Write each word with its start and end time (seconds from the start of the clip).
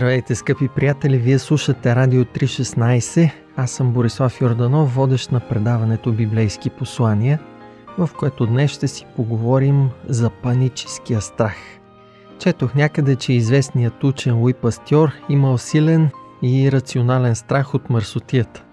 Здравейте, 0.00 0.34
скъпи 0.34 0.68
приятели! 0.68 1.18
Вие 1.18 1.38
слушате 1.38 1.96
Радио 1.96 2.24
316. 2.24 3.32
Аз 3.56 3.70
съм 3.70 3.92
Борислав 3.92 4.40
Йорданов, 4.40 4.94
водещ 4.94 5.32
на 5.32 5.40
предаването 5.40 6.12
Библейски 6.12 6.70
послания, 6.70 7.38
в 7.98 8.10
което 8.18 8.46
днес 8.46 8.70
ще 8.70 8.88
си 8.88 9.06
поговорим 9.16 9.88
за 10.08 10.30
паническия 10.30 11.20
страх. 11.20 11.56
Четох 12.38 12.74
някъде, 12.74 13.16
че 13.16 13.32
известният 13.32 14.04
учен 14.04 14.38
Луи 14.38 14.54
Пастьор 14.54 15.12
имал 15.28 15.58
силен 15.58 16.10
и 16.42 16.72
рационален 16.72 17.34
страх 17.34 17.74
от 17.74 17.90
мърсотията. 17.90 18.64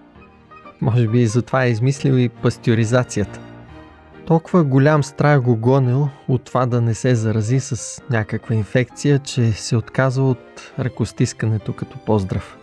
Може 0.80 1.08
би 1.08 1.20
и 1.20 1.26
затова 1.26 1.64
е 1.64 1.70
измислил 1.70 2.14
и 2.14 2.28
пастьоризацията. 2.28 3.40
Толкова 4.28 4.64
голям 4.64 5.04
страх 5.04 5.40
го 5.40 5.56
гонил 5.56 6.08
от 6.28 6.44
това 6.44 6.66
да 6.66 6.80
не 6.80 6.94
се 6.94 7.14
зарази 7.14 7.60
с 7.60 8.02
някаква 8.10 8.54
инфекция, 8.54 9.18
че 9.18 9.52
се 9.52 9.76
отказва 9.76 10.30
от 10.30 10.72
ръкостискането 10.78 11.72
като 11.72 11.98
поздрав. 11.98 12.58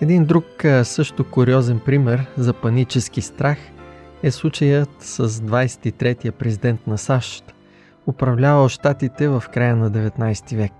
Един 0.00 0.24
друг 0.24 0.44
също 0.82 1.30
куриозен 1.30 1.80
пример 1.84 2.26
за 2.36 2.52
панически 2.52 3.20
страх 3.20 3.58
е 4.22 4.30
случаят 4.30 4.90
с 5.00 5.28
23-я 5.28 6.32
президент 6.32 6.86
на 6.86 6.98
САЩ, 6.98 7.54
управлявал 8.06 8.68
щатите 8.68 9.28
в 9.28 9.44
края 9.52 9.76
на 9.76 9.90
19 9.90 10.56
век. 10.56 10.72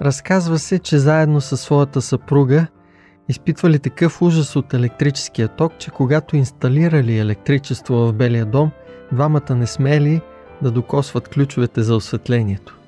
Разказва 0.00 0.58
се, 0.58 0.78
че 0.78 0.98
заедно 0.98 1.40
със 1.40 1.60
своята 1.60 2.02
съпруга 2.02 2.66
изпитвали 3.28 3.78
такъв 3.78 4.22
ужас 4.22 4.56
от 4.56 4.74
електрическия 4.74 5.48
ток, 5.48 5.78
че 5.78 5.90
когато 5.90 6.36
инсталирали 6.36 7.18
електричество 7.18 7.94
в 7.94 8.12
Белия 8.12 8.46
дом– 8.46 8.70
двамата 9.12 9.54
не 9.54 9.66
смели 9.66 10.20
да 10.62 10.70
докосват 10.70 11.28
ключовете 11.28 11.82
за 11.82 11.96
осветлението. 11.96 12.78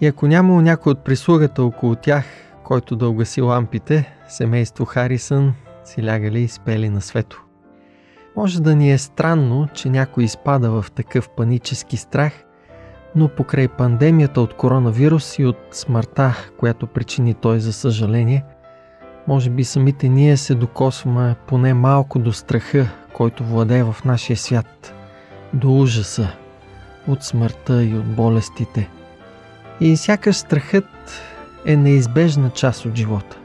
И 0.00 0.06
ако 0.06 0.26
нямало 0.26 0.60
някой 0.60 0.90
от 0.90 1.04
прислугата 1.04 1.62
около 1.62 1.94
тях, 1.94 2.24
който 2.64 2.96
да 2.96 3.08
угаси 3.08 3.40
лампите, 3.40 4.14
семейство 4.28 4.84
Харисън 4.84 5.54
си 5.84 6.06
лягали 6.06 6.40
и 6.40 6.48
спели 6.48 6.88
на 6.88 7.00
свето. 7.00 7.42
Може 8.36 8.62
да 8.62 8.76
ни 8.76 8.92
е 8.92 8.98
странно, 8.98 9.68
че 9.74 9.90
някой 9.90 10.24
изпада 10.24 10.70
в 10.70 10.90
такъв 10.90 11.28
панически 11.28 11.96
страх, 11.96 12.32
но 13.14 13.28
покрай 13.28 13.68
пандемията 13.68 14.40
от 14.40 14.54
коронавирус 14.54 15.38
и 15.38 15.44
от 15.44 15.58
смъртта, 15.70 16.36
която 16.58 16.86
причини 16.86 17.34
той 17.34 17.60
за 17.60 17.72
съжаление, 17.72 18.44
може 19.28 19.50
би 19.50 19.64
самите 19.64 20.08
ние 20.08 20.36
се 20.36 20.54
докосваме 20.54 21.34
поне 21.46 21.74
малко 21.74 22.18
до 22.18 22.32
страха, 22.32 22.88
който 23.12 23.44
владее 23.44 23.84
в 23.84 23.96
нашия 24.04 24.36
свят– 24.36 24.92
до 25.52 25.80
ужаса, 25.80 26.28
от 27.08 27.24
смъртта 27.24 27.84
и 27.84 27.94
от 27.94 28.06
болестите. 28.06 28.88
И 29.80 29.96
сякаш 29.96 30.36
страхът 30.36 31.22
е 31.66 31.76
неизбежна 31.76 32.50
част 32.50 32.84
от 32.84 32.96
живота. 32.96 33.38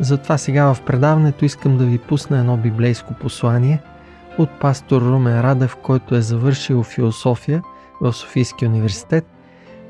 Затова 0.00 0.38
сега 0.38 0.74
в 0.74 0.82
предаването 0.82 1.44
искам 1.44 1.78
да 1.78 1.84
ви 1.84 1.98
пусна 1.98 2.38
едно 2.38 2.56
библейско 2.56 3.14
послание 3.14 3.82
от 4.38 4.50
пастор 4.60 5.02
Румен 5.02 5.40
Радев, 5.40 5.76
който 5.76 6.14
е 6.14 6.22
завършил 6.22 6.82
философия 6.82 7.62
в 8.00 8.12
Софийския 8.12 8.68
университет. 8.68 9.26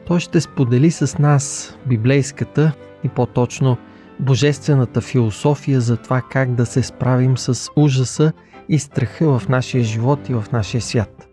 Той 0.07 0.21
ще 0.21 0.41
сподели 0.41 0.91
с 0.91 1.19
нас 1.19 1.75
библейската 1.87 2.73
и 3.05 3.09
по-точно 3.09 3.77
божествената 4.21 5.01
философия 5.01 5.81
за 5.81 5.97
това 5.97 6.23
как 6.31 6.55
да 6.55 6.67
се 6.67 6.83
справим 6.83 7.39
с 7.39 7.71
ужаса 7.77 8.33
и 8.69 8.79
страха 8.79 9.39
в 9.39 9.49
нашия 9.49 9.85
живот 9.85 10.29
и 10.29 10.35
в 10.35 10.45
нашия 10.53 10.81
свят. 10.81 11.30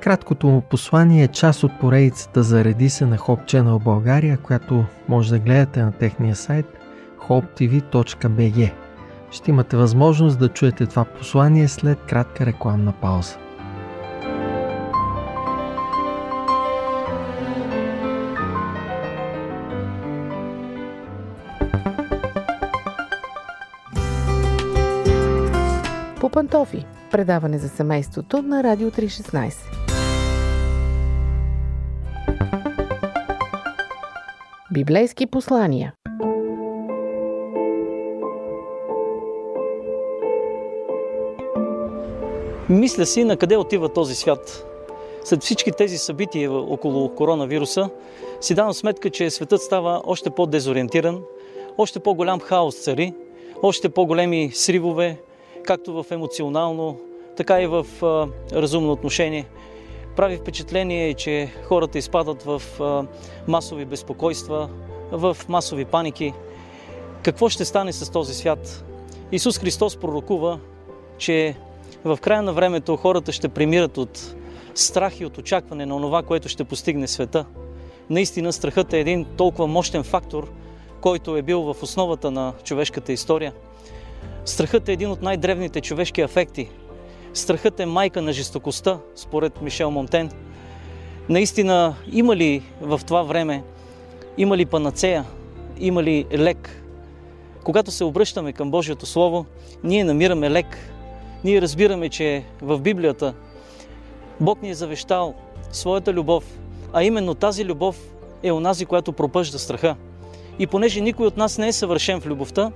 Краткото 0.00 0.46
му 0.46 0.60
послание 0.60 1.24
е 1.24 1.28
част 1.28 1.64
от 1.64 1.72
поредицата 1.80 2.42
Зареди 2.42 2.90
се 2.90 3.06
на 3.06 3.18
Hope 3.18 3.44
Channel 3.44 3.82
България, 3.82 4.38
която 4.38 4.84
може 5.08 5.30
да 5.30 5.38
гледате 5.38 5.82
на 5.82 5.92
техния 5.92 6.36
сайт 6.36 6.66
hopetv.bg. 7.28 8.72
Ще 9.30 9.50
имате 9.50 9.76
възможност 9.76 10.38
да 10.38 10.48
чуете 10.48 10.86
това 10.86 11.04
послание 11.04 11.68
след 11.68 11.98
кратка 12.08 12.46
рекламна 12.46 12.92
пауза. 12.92 13.36
По 26.20 26.30
пантофи. 26.30 26.86
Предаване 27.10 27.58
за 27.58 27.68
семейството 27.68 28.42
на 28.42 28.62
Радио 28.62 28.90
316. 28.90 29.87
Библейски 34.78 35.26
послания. 35.26 35.94
Мисля 42.68 43.06
си 43.06 43.24
на 43.24 43.36
къде 43.36 43.56
отива 43.56 43.88
този 43.88 44.14
свят. 44.14 44.66
След 45.24 45.42
всички 45.42 45.72
тези 45.72 45.98
събития 45.98 46.52
около 46.52 47.14
коронавируса, 47.14 47.90
си 48.40 48.54
давам 48.54 48.72
сметка, 48.72 49.10
че 49.10 49.30
светът 49.30 49.62
става 49.62 50.02
още 50.04 50.30
по-дезориентиран, 50.30 51.22
още 51.78 52.00
по-голям 52.00 52.40
хаос 52.40 52.76
цари, 52.84 53.14
още 53.62 53.88
по-големи 53.88 54.50
сривове, 54.54 55.20
както 55.64 56.02
в 56.02 56.10
емоционално, 56.10 56.96
така 57.36 57.62
и 57.62 57.66
в 57.66 57.86
а, 58.02 58.26
разумно 58.60 58.92
отношение– 58.92 59.46
прави 60.18 60.36
впечатление, 60.36 61.14
че 61.14 61.48
хората 61.64 61.98
изпадат 61.98 62.42
в 62.42 62.62
масови 63.48 63.84
безпокойства, 63.84 64.68
в 65.12 65.36
масови 65.48 65.84
паники. 65.84 66.32
Какво 67.22 67.48
ще 67.48 67.64
стане 67.64 67.92
с 67.92 68.12
този 68.12 68.34
свят? 68.34 68.84
Исус 69.32 69.58
Христос 69.58 69.96
пророкува, 69.96 70.58
че 71.18 71.56
в 72.04 72.18
края 72.22 72.42
на 72.42 72.52
времето 72.52 72.96
хората 72.96 73.32
ще 73.32 73.48
премират 73.48 73.98
от 73.98 74.34
страх 74.74 75.20
и 75.20 75.24
от 75.24 75.38
очакване 75.38 75.86
на 75.86 76.00
това, 76.00 76.22
което 76.22 76.48
ще 76.48 76.64
постигне 76.64 77.08
света. 77.08 77.44
Наистина 78.10 78.52
страхът 78.52 78.92
е 78.92 79.00
един 79.00 79.26
толкова 79.36 79.66
мощен 79.66 80.04
фактор, 80.04 80.50
който 81.00 81.36
е 81.36 81.42
бил 81.42 81.62
в 81.62 81.82
основата 81.82 82.30
на 82.30 82.52
човешката 82.64 83.12
история. 83.12 83.52
Страхът 84.44 84.88
е 84.88 84.92
един 84.92 85.10
от 85.10 85.22
най-древните 85.22 85.80
човешки 85.80 86.20
афекти– 86.20 86.70
Страхът 87.34 87.80
е 87.80 87.86
майка 87.86 88.22
на 88.22 88.32
жестокостта, 88.32 88.98
според 89.14 89.62
Мишел 89.62 89.90
Монтен. 89.90 90.30
Наистина, 91.28 91.94
има 92.12 92.36
ли 92.36 92.62
в 92.80 93.00
това 93.06 93.22
време, 93.22 93.62
има 94.38 94.56
ли 94.56 94.66
панацея, 94.66 95.24
има 95.78 96.02
ли 96.02 96.26
лек? 96.32 96.82
Когато 97.64 97.90
се 97.90 98.04
обръщаме 98.04 98.52
към 98.52 98.70
Божието 98.70 99.06
Слово, 99.06 99.46
ние 99.84 100.04
намираме 100.04 100.50
лек. 100.50 100.78
Ние 101.44 101.62
разбираме, 101.62 102.08
че 102.08 102.44
в 102.62 102.80
Библията 102.80 103.34
Бог 104.40 104.62
ни 104.62 104.70
е 104.70 104.74
завещал 104.74 105.34
своята 105.72 106.12
любов, 106.12 106.44
а 106.92 107.04
именно 107.04 107.34
тази 107.34 107.64
любов 107.64 108.00
е 108.42 108.52
онази, 108.52 108.86
която 108.86 109.12
пропъжда 109.12 109.58
страха. 109.58 109.96
И 110.58 110.66
понеже 110.66 111.00
никой 111.00 111.26
от 111.26 111.36
нас 111.36 111.58
не 111.58 111.68
е 111.68 111.72
съвършен 111.72 112.20
в 112.20 112.26
любовта, 112.26 112.72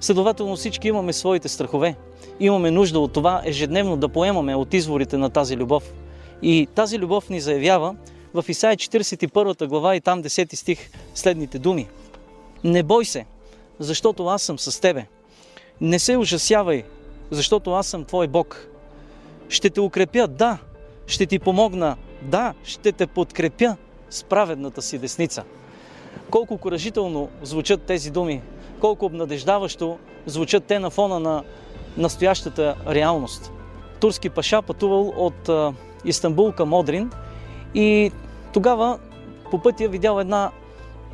следователно 0.00 0.56
всички 0.56 0.88
имаме 0.88 1.12
своите 1.12 1.48
страхове 1.48 1.96
имаме 2.40 2.70
нужда 2.70 3.00
от 3.00 3.12
това 3.12 3.42
ежедневно 3.44 3.96
да 3.96 4.08
поемаме 4.08 4.54
от 4.54 4.74
изворите 4.74 5.16
на 5.16 5.30
тази 5.30 5.56
любов. 5.56 5.92
И 6.42 6.68
тази 6.74 6.98
любов 6.98 7.30
ни 7.30 7.40
заявява 7.40 7.96
в 8.34 8.44
Исаия 8.48 8.76
41 8.76 9.66
глава 9.66 9.96
и 9.96 10.00
там 10.00 10.22
10 10.22 10.54
стих 10.54 10.90
следните 11.14 11.58
думи. 11.58 11.88
Не 12.64 12.82
бой 12.82 13.04
се, 13.04 13.26
защото 13.78 14.26
аз 14.26 14.42
съм 14.42 14.58
с 14.58 14.80
тебе. 14.80 15.06
Не 15.80 15.98
се 15.98 16.16
ужасявай, 16.16 16.84
защото 17.30 17.72
аз 17.72 17.86
съм 17.86 18.04
твой 18.04 18.26
Бог. 18.26 18.68
Ще 19.48 19.70
те 19.70 19.80
укрепя, 19.80 20.28
да. 20.28 20.58
Ще 21.06 21.26
ти 21.26 21.38
помогна, 21.38 21.96
да. 22.22 22.54
Ще 22.64 22.92
те 22.92 23.06
подкрепя 23.06 23.76
с 24.10 24.24
праведната 24.24 24.82
си 24.82 24.98
десница. 24.98 25.44
Колко 26.30 26.58
коражително 26.58 27.28
звучат 27.42 27.82
тези 27.82 28.10
думи, 28.10 28.42
колко 28.80 29.06
обнадеждаващо 29.06 29.98
звучат 30.26 30.64
те 30.64 30.78
на 30.78 30.90
фона 30.90 31.20
на 31.20 31.44
настоящата 31.96 32.74
реалност. 32.88 33.52
Турски 34.00 34.30
паша 34.30 34.62
пътувал 34.62 35.12
от 35.16 35.50
Истанбул 36.04 36.52
към 36.52 36.72
Одрин 36.72 37.10
и 37.74 38.12
тогава 38.52 38.98
по 39.50 39.62
пътя 39.62 39.88
видял 39.88 40.20
една 40.20 40.50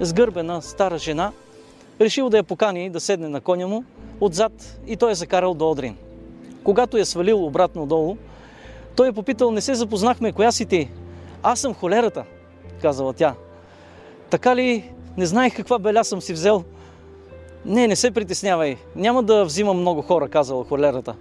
сгърбена 0.01 0.63
стара 0.63 0.99
жена, 0.99 1.33
решил 2.01 2.31
да 2.31 2.37
я 2.37 2.43
покани 2.43 2.91
да 2.91 3.01
седне 3.01 3.29
на 3.29 3.41
коня 3.41 3.69
му 3.69 3.85
отзад 4.21 4.81
и 4.87 4.97
той 4.97 5.11
е 5.11 5.15
закарал 5.15 5.55
до 5.55 5.71
Одрин. 5.71 5.97
когато 6.65 6.99
я 6.99 7.07
свалил 7.07 7.45
обратно 7.45 7.87
долу, 7.87 8.17
той 8.97 9.09
е 9.09 9.13
попитал, 9.13 9.51
не 9.51 9.61
се 9.61 9.75
запознахме, 9.75 10.33
коя 10.33 10.53
си 10.53 10.67
ти? 10.67 10.91
Аз 11.43 11.61
съм 11.61 11.75
холерата, 11.75 12.25
казала 12.83 13.13
тя. 13.13 13.35
Така 14.31 14.57
ли, 14.57 14.93
не 15.17 15.27
знаех 15.27 15.57
каква 15.57 15.79
беля 15.79 16.05
съм 16.05 16.21
си 16.21 16.33
взел? 16.33 16.65
Не, 17.67 17.89
не 17.89 17.97
се 17.97 18.11
притеснявай, 18.11 18.77
няма 18.97 19.23
да 19.23 19.45
взимам 19.45 19.81
много 19.81 20.03
хора, 20.03 20.29
казала 20.29 20.65
холерата. 20.65 21.15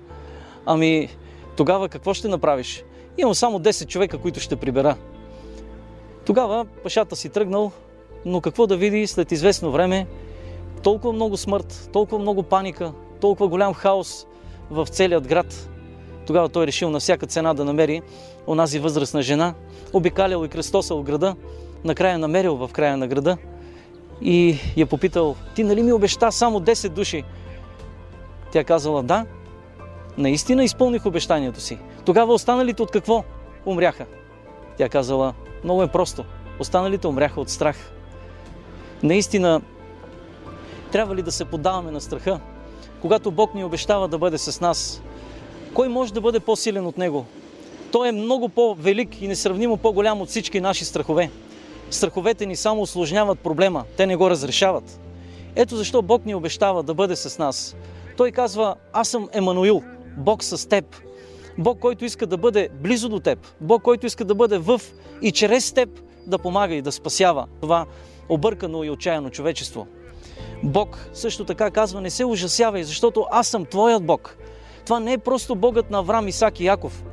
Ами, 0.65 1.09
тогава 1.57 1.89
какво 1.89 2.13
ще 2.13 2.27
направиш? 2.27 2.83
Имам 3.17 3.35
само 3.35 3.59
10 3.59 3.87
човека, 3.87 4.17
които 4.17 4.39
ще 4.39 4.55
прибера. 4.55 4.95
Тогава 6.25 6.65
пашата 6.83 7.15
си 7.15 7.29
тръгнал, 7.29 7.71
но 8.25 8.41
какво 8.41 8.67
да 8.67 8.77
види 8.77 9.07
след 9.07 9.31
известно 9.31 9.71
време? 9.71 10.07
Толкова 10.83 11.13
много 11.13 11.37
смърт, 11.37 11.89
толкова 11.93 12.19
много 12.19 12.43
паника, 12.43 12.91
толкова 13.21 13.47
голям 13.47 13.73
хаос 13.73 14.27
в 14.71 14.87
целият 14.87 15.27
град. 15.27 15.69
Тогава 16.27 16.49
той 16.49 16.67
решил 16.67 16.89
на 16.89 16.99
всяка 16.99 17.27
цена 17.27 17.53
да 17.53 17.65
намери 17.65 18.01
онази 18.47 18.79
възрастна 18.79 19.21
жена, 19.21 19.53
обикалял 19.93 20.45
и 20.45 20.49
кръстосал 20.49 21.03
града, 21.03 21.35
накрая 21.83 22.17
намерил 22.17 22.55
в 22.55 22.69
края 22.73 22.97
на 22.97 23.07
града 23.07 23.37
и 24.21 24.57
я 24.77 24.85
попитал, 24.85 25.35
ти 25.55 25.63
нали 25.63 25.83
ми 25.83 25.93
обеща 25.93 26.31
само 26.31 26.59
10 26.59 26.89
души? 26.89 27.23
Тя 28.51 28.63
казала, 28.63 29.03
да, 29.03 29.25
наистина 30.17 30.63
изпълних 30.63 31.05
обещанието 31.05 31.61
си. 31.61 31.77
Тогава 32.05 32.33
останалите 32.33 32.83
от 32.83 32.91
какво 32.91 33.23
умряха? 33.65 34.05
Тя 34.77 34.89
казала, 34.89 35.33
много 35.63 35.83
е 35.83 35.87
просто. 35.87 36.25
Останалите 36.59 37.07
умряха 37.07 37.41
от 37.41 37.49
страх. 37.49 37.91
Наистина, 39.03 39.61
трябва 40.91 41.15
ли 41.15 41.21
да 41.21 41.31
се 41.31 41.45
подаваме 41.45 41.91
на 41.91 42.01
страха? 42.01 42.39
Когато 43.01 43.31
Бог 43.31 43.55
ни 43.55 43.63
обещава 43.63 44.07
да 44.07 44.17
бъде 44.17 44.37
с 44.37 44.61
нас, 44.61 45.01
кой 45.73 45.87
може 45.87 46.13
да 46.13 46.21
бъде 46.21 46.39
по-силен 46.39 46.85
от 46.85 46.97
Него? 46.97 47.25
Той 47.91 48.07
е 48.07 48.11
много 48.11 48.49
по-велик 48.49 49.21
и 49.21 49.27
несравнимо 49.27 49.77
по-голям 49.77 50.21
от 50.21 50.29
всички 50.29 50.61
наши 50.61 50.85
страхове. 50.85 51.29
Страховете 51.91 52.45
ни 52.45 52.55
само 52.55 52.81
осложняват 52.81 53.39
проблема, 53.39 53.83
те 53.97 54.07
не 54.07 54.15
го 54.15 54.29
разрешават. 54.29 54.99
Ето 55.55 55.75
защо 55.75 56.01
Бог 56.01 56.25
ни 56.25 56.35
обещава 56.35 56.83
да 56.83 56.93
бъде 56.93 57.15
с 57.15 57.37
нас. 57.37 57.75
Той 58.17 58.31
казва, 58.31 58.75
аз 58.93 59.07
съм 59.07 59.29
Емануил, 59.33 59.83
Бог 60.17 60.43
с 60.43 60.69
теб. 60.69 60.85
Бог, 61.57 61.79
който 61.79 62.05
иска 62.05 62.27
да 62.27 62.37
бъде 62.37 62.69
близо 62.81 63.09
до 63.09 63.19
теб. 63.19 63.39
Бог, 63.61 63.81
който 63.81 64.05
иска 64.05 64.25
да 64.25 64.35
бъде 64.35 64.57
в 64.57 64.81
и 65.21 65.31
чрез 65.31 65.71
теб 65.71 65.89
да 66.27 66.37
помага 66.39 66.75
и 66.75 66.81
да 66.81 66.91
спасява 66.91 67.47
това 67.61 67.85
объркано 68.29 68.83
и 68.83 68.89
отчаяно 68.89 69.29
човечество. 69.29 69.87
Бог 70.63 71.09
също 71.13 71.45
така 71.45 71.71
казва, 71.71 72.01
не 72.01 72.09
се 72.09 72.25
ужасявай, 72.25 72.83
защото 72.83 73.25
аз 73.31 73.47
съм 73.47 73.65
твоят 73.65 74.05
Бог. 74.05 74.37
Това 74.85 74.99
не 74.99 75.13
е 75.13 75.17
просто 75.17 75.55
Богът 75.55 75.91
на 75.91 75.97
Авраам, 75.97 76.27
Исак 76.27 76.59
и 76.59 76.65
Яков. 76.65 77.03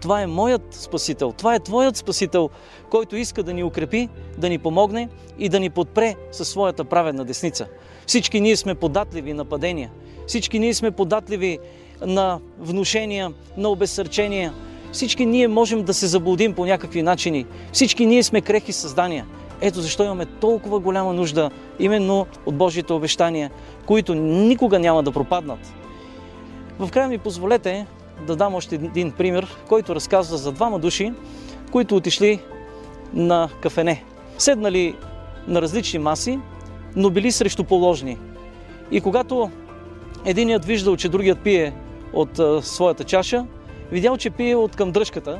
Това 0.00 0.22
е 0.22 0.26
моят 0.26 0.62
Спасител. 0.70 1.32
Това 1.32 1.54
е 1.54 1.60
Твоят 1.60 1.96
Спасител, 1.96 2.50
който 2.90 3.16
иска 3.16 3.42
да 3.42 3.52
ни 3.52 3.64
укрепи, 3.64 4.08
да 4.38 4.48
ни 4.48 4.58
помогне 4.58 5.08
и 5.38 5.48
да 5.48 5.60
ни 5.60 5.70
подпре 5.70 6.14
със 6.32 6.48
своята 6.48 6.84
праведна 6.84 7.24
десница. 7.24 7.66
Всички 8.06 8.40
ние 8.40 8.56
сме 8.56 8.74
податливи 8.74 9.32
на 9.32 9.44
падения. 9.44 9.90
Всички 10.26 10.58
ние 10.58 10.74
сме 10.74 10.90
податливи 10.90 11.58
на 12.06 12.40
внушения, 12.58 13.32
на 13.56 13.68
обезсърчения. 13.68 14.52
Всички 14.92 15.26
ние 15.26 15.48
можем 15.48 15.82
да 15.82 15.94
се 15.94 16.06
заблудим 16.06 16.54
по 16.54 16.64
някакви 16.66 17.02
начини. 17.02 17.46
Всички 17.72 18.06
ние 18.06 18.22
сме 18.22 18.40
крехи 18.40 18.72
създания. 18.72 19.26
Ето 19.60 19.80
защо 19.80 20.04
имаме 20.04 20.26
толкова 20.26 20.80
голяма 20.80 21.12
нужда 21.12 21.50
именно 21.78 22.26
от 22.46 22.54
Божите 22.54 22.92
обещания, 22.92 23.50
които 23.86 24.14
никога 24.14 24.78
няма 24.78 25.02
да 25.02 25.12
пропаднат. 25.12 25.74
В 26.78 26.90
края 26.90 27.08
ми 27.08 27.18
позволете 27.18 27.86
да 28.26 28.36
дам 28.36 28.54
още 28.54 28.74
един 28.74 29.12
пример, 29.12 29.56
който 29.68 29.94
разказва 29.94 30.36
за 30.36 30.52
двама 30.52 30.78
души, 30.78 31.12
които 31.72 31.96
отишли 31.96 32.40
на 33.12 33.48
кафене. 33.60 34.04
Седнали 34.38 34.96
на 35.46 35.62
различни 35.62 35.98
маси, 35.98 36.38
но 36.96 37.10
били 37.10 37.32
срещу 37.32 37.64
положни. 37.64 38.18
И 38.90 39.00
когато 39.00 39.50
единият 40.24 40.64
виждал, 40.64 40.96
че 40.96 41.08
другият 41.08 41.38
пие 41.38 41.74
от 42.12 42.64
своята 42.64 43.04
чаша, 43.04 43.46
видял, 43.92 44.16
че 44.16 44.30
пие 44.30 44.56
от 44.56 44.76
към 44.76 44.92
дръжката, 44.92 45.38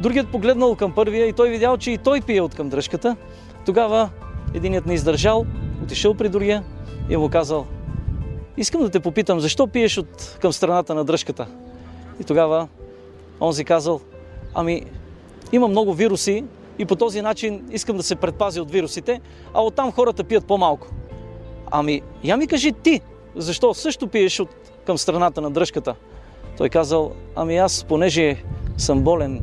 другият 0.00 0.28
погледнал 0.28 0.74
към 0.74 0.92
първия 0.92 1.26
и 1.26 1.32
той 1.32 1.50
видял, 1.50 1.76
че 1.76 1.90
и 1.90 1.98
той 1.98 2.20
пие 2.20 2.40
от 2.40 2.54
към 2.54 2.68
дръжката, 2.68 3.16
тогава 3.66 4.10
единият 4.54 4.86
не 4.86 4.94
издържал, 4.94 5.46
отишъл 5.82 6.14
при 6.14 6.28
другия 6.28 6.64
и 7.10 7.16
му 7.16 7.28
казал, 7.28 7.66
искам 8.56 8.80
да 8.80 8.90
те 8.90 9.00
попитам, 9.00 9.40
защо 9.40 9.66
пиеш 9.66 9.98
от 9.98 10.38
към 10.40 10.52
страната 10.52 10.94
на 10.94 11.04
дръжката? 11.04 11.46
И 12.20 12.24
тогава 12.24 12.68
онзи 13.40 13.64
казал, 13.64 14.00
ами 14.54 14.82
има 15.52 15.68
много 15.68 15.94
вируси 15.94 16.44
и 16.78 16.84
по 16.84 16.96
този 16.96 17.22
начин 17.22 17.68
искам 17.70 17.96
да 17.96 18.02
се 18.02 18.16
предпазя 18.16 18.62
от 18.62 18.70
вирусите, 18.70 19.20
а 19.54 19.62
оттам 19.62 19.92
хората 19.92 20.24
пият 20.24 20.46
по-малко. 20.46 20.88
Ами, 21.70 22.02
я 22.24 22.36
ми 22.36 22.46
кажи 22.46 22.72
ти, 22.72 23.00
защо 23.36 23.74
също 23.74 24.08
пиеш 24.08 24.40
от 24.40 24.48
към 24.86 24.98
страната 24.98 25.40
на 25.40 25.50
дръжката? 25.50 25.94
Той 26.58 26.68
казал, 26.68 27.12
ами 27.36 27.56
аз, 27.56 27.84
понеже 27.84 28.42
съм 28.76 29.02
болен, 29.02 29.42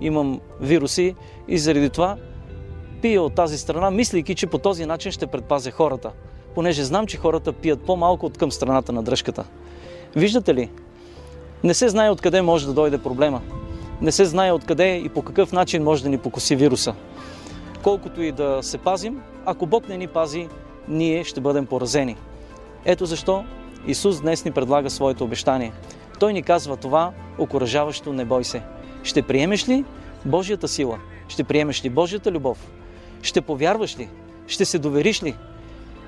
имам 0.00 0.40
вируси 0.60 1.14
и 1.48 1.58
заради 1.58 1.90
това 1.90 2.16
пия 3.02 3.22
от 3.22 3.34
тази 3.34 3.58
страна, 3.58 3.90
мислейки, 3.90 4.34
че 4.34 4.46
по 4.46 4.58
този 4.58 4.86
начин 4.86 5.12
ще 5.12 5.26
предпазя 5.26 5.70
хората, 5.70 6.10
понеже 6.54 6.84
знам, 6.84 7.06
че 7.06 7.16
хората 7.16 7.52
пият 7.52 7.82
по-малко 7.82 8.26
от 8.26 8.38
към 8.38 8.52
страната 8.52 8.92
на 8.92 9.02
дръжката. 9.02 9.44
Виждате 10.16 10.54
ли, 10.54 10.70
не 11.64 11.74
се 11.74 11.88
знае 11.88 12.10
откъде 12.10 12.42
може 12.42 12.66
да 12.66 12.72
дойде 12.72 12.98
проблема. 12.98 13.40
Не 14.00 14.12
се 14.12 14.24
знае 14.24 14.52
откъде 14.52 14.96
и 14.96 15.08
по 15.08 15.22
какъв 15.22 15.52
начин 15.52 15.82
може 15.82 16.02
да 16.02 16.08
ни 16.08 16.18
покоси 16.18 16.56
вируса. 16.56 16.94
Колкото 17.82 18.22
и 18.22 18.32
да 18.32 18.58
се 18.62 18.78
пазим, 18.78 19.22
ако 19.46 19.66
Бог 19.66 19.88
не 19.88 19.96
ни 19.96 20.06
пази, 20.06 20.48
ние 20.88 21.24
ще 21.24 21.40
бъдем 21.40 21.66
поразени. 21.66 22.16
Ето 22.84 23.06
защо 23.06 23.44
Исус 23.86 24.20
днес 24.20 24.44
ни 24.44 24.50
предлага 24.50 24.90
своето 24.90 25.24
обещание. 25.24 25.72
Той 26.20 26.32
ни 26.32 26.42
казва 26.42 26.76
това, 26.76 27.12
окоръжаващо 27.38 28.12
не 28.12 28.24
бой 28.24 28.44
се. 28.44 28.62
Ще 29.02 29.22
приемеш 29.22 29.68
ли 29.68 29.84
Божията 30.24 30.68
сила? 30.68 30.98
Ще 31.28 31.44
приемеш 31.44 31.84
ли 31.84 31.90
Божията 31.90 32.32
любов? 32.32 32.70
Ще 33.22 33.40
повярваш 33.40 33.98
ли? 33.98 34.08
Ще 34.46 34.64
се 34.64 34.78
довериш 34.78 35.22
ли? 35.22 35.36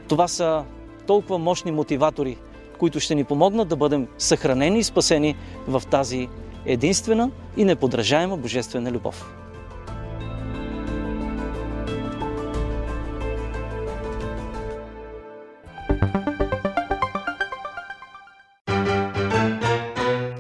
Това 0.09 0.29
са 0.29 0.65
толкова 1.07 1.39
мощни 1.39 1.73
мотиватори, 1.73 2.37
които 2.79 3.01
ще 3.01 3.15
ни 3.15 3.25
помогнат 3.25 3.69
да 3.69 3.77
бъдем 3.77 4.09
съхранени 4.19 4.79
и 4.79 4.85
спасени 4.85 5.37
в 5.69 5.83
тази 5.91 6.29
единствена 6.67 7.31
и 7.57 7.65
неподражаема 7.65 8.37
божествена 8.37 8.93
любов. 8.93 9.35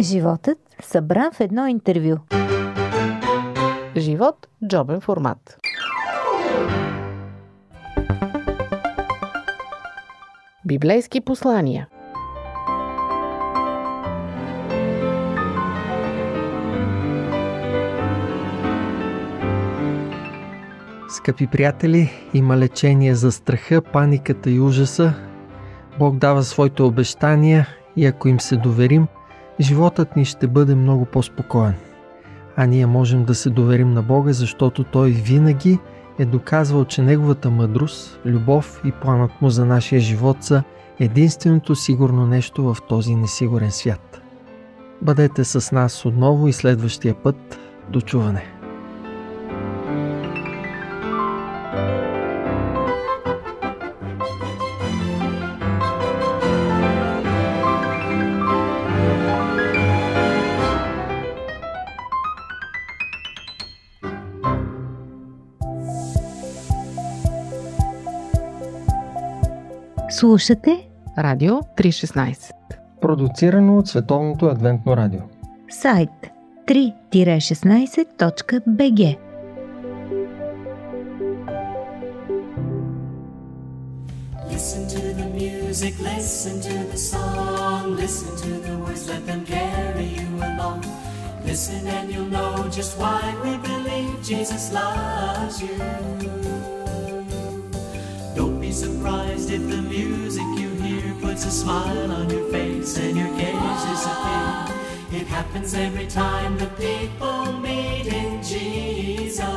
Животът 0.00 0.58
събран 0.82 1.32
в 1.32 1.40
едно 1.40 1.66
интервю. 1.66 2.16
Живот– 3.96 4.46
джобен 4.66 5.00
формат. 5.00 5.58
Библейски 10.66 11.20
послания 11.20 11.88
Скъпи 21.24 21.46
приятели, 21.46 22.10
има 22.34 22.56
лечение 22.56 23.14
за 23.14 23.32
страха, 23.32 23.82
паниката 23.82 24.50
и 24.50 24.60
ужаса. 24.60 25.14
Бог 25.98 26.16
дава 26.16 26.42
своите 26.42 26.82
обещания 26.82 27.68
и 27.96 28.06
ако 28.06 28.28
им 28.28 28.40
се 28.40 28.56
доверим, 28.56 29.06
животът 29.60 30.16
ни 30.16 30.24
ще 30.24 30.46
бъде 30.46 30.74
много 30.74 31.04
по-спокоен. 31.04 31.74
А 32.56 32.66
ние 32.66 32.86
можем 32.86 33.24
да 33.24 33.34
се 33.34 33.50
доверим 33.50 33.90
на 33.90 34.02
Бога, 34.02 34.32
защото 34.32 34.84
Той 34.84 35.10
винаги 35.10 35.78
е 36.18 36.24
доказвал, 36.24 36.84
че 36.84 37.02
Неговата 37.02 37.50
мъдрост, 37.50 38.20
любов 38.26 38.80
и 38.84 38.92
планът 38.92 39.30
Му 39.40 39.50
за 39.50 39.64
нашия 39.64 40.00
живот 40.00 40.36
са 40.40 40.62
единственото 41.00 41.74
сигурно 41.74 42.26
нещо 42.26 42.74
в 42.74 42.76
този 42.88 43.14
несигурен 43.14 43.70
свят. 43.70 44.22
Бъдете 45.02 45.44
с 45.44 45.72
нас 45.72 46.06
отново 46.06 46.48
и 46.48 46.52
следващия 46.52 47.14
път. 47.14 47.58
До 47.88 48.00
чуване! 48.00 48.53
Слушате 70.24 70.88
Радио 71.18 71.60
316 71.76 72.54
продуцирано 73.00 73.78
от 73.78 73.88
Световното 73.88 74.46
адвентно 74.46 74.96
радио. 74.96 75.20
Сайт 75.70 76.10
3-16.bg 76.66 79.16
Listen 84.50 84.82
to 84.94 85.02
the 85.20 85.28
music, 85.42 85.94
listen 86.12 86.54
to 86.68 86.74
the 86.92 87.00
song, 87.12 87.82
listen 88.02 88.32
to 88.44 88.52
the 88.66 88.74
words, 88.82 89.02
let 89.12 89.22
them 89.30 89.42
carry 89.54 90.08
you 90.20 90.30
along. 90.50 90.80
Listen 91.48 91.82
and 91.96 92.06
you'll 92.12 92.32
know 92.36 92.52
just 92.78 92.92
why 93.02 93.22
we 93.44 93.52
believe 93.68 94.14
Jesus 94.30 94.64
loves 94.78 95.56
you. 95.64 95.74
Surprised 98.74 99.50
if 99.52 99.68
the 99.68 99.80
music 99.82 100.42
you 100.58 100.68
hear 100.82 101.14
puts 101.22 101.46
a 101.46 101.50
smile 101.50 102.10
on 102.10 102.28
your 102.28 102.50
face 102.50 102.98
and 102.98 103.16
your 103.16 103.28
cares 103.38 103.84
disappear. 103.84 105.20
It 105.20 105.28
happens 105.28 105.74
every 105.74 106.08
time 106.08 106.58
the 106.58 106.66
people 106.66 107.52
meet 107.60 108.12
in 108.12 108.42
Jesus. 108.42 109.48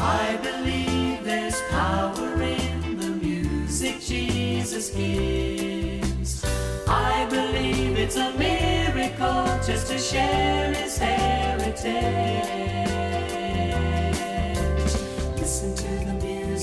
I 0.00 0.36
believe 0.42 1.22
there's 1.22 1.60
power 1.70 2.42
in 2.42 2.98
the 2.98 3.10
music 3.10 4.00
Jesus 4.00 4.90
gives. 4.90 6.44
I 6.88 7.24
believe 7.30 7.96
it's 7.96 8.16
a 8.16 8.32
miracle 8.36 9.46
just 9.64 9.86
to 9.92 9.96
share 9.96 10.74
his 10.74 10.98
heritage. 10.98 12.58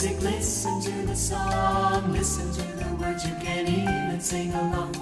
Music, 0.05 0.21
listen 0.21 0.81
to 0.81 1.07
the 1.07 1.15
song, 1.15 2.11
listen 2.11 2.51
to 2.51 2.61
the 2.77 2.95
words 2.95 3.25
you 3.25 3.33
can't 3.41 3.67
even 3.67 4.19
sing 4.19 4.53
along. 4.53 4.93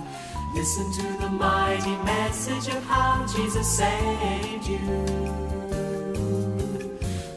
Listen 0.55 0.91
to 0.93 1.21
the 1.21 1.29
mighty 1.29 1.95
message 2.03 2.67
of 2.73 2.83
how 2.83 3.25
Jesus 3.35 3.67
saved 3.67 4.67
you. 4.67 4.79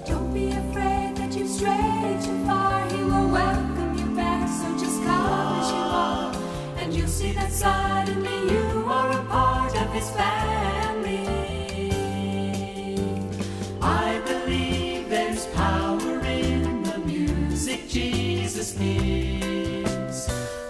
Don't 0.06 0.32
be 0.32 0.50
afraid 0.50 1.16
that 1.16 1.34
you've 1.34 1.48
strayed 1.48 2.20
too 2.22 2.44
far. 2.46 2.88
He 2.90 3.02
will 3.02 3.28
welcome 3.30 3.98
you 3.98 4.14
back. 4.14 4.48
So 4.48 4.70
just 4.78 5.02
come 5.02 5.60
as 5.60 5.70
you 5.70 5.84
are, 6.04 6.34
and 6.78 6.94
you'll 6.94 7.08
see 7.08 7.32
that 7.32 7.50
suddenly 7.50 8.52
you 8.52 8.84
are 8.86 9.10
a 9.10 9.24
part 9.24 9.74
of 9.74 9.92
His 9.92 10.10
family. 10.10 10.75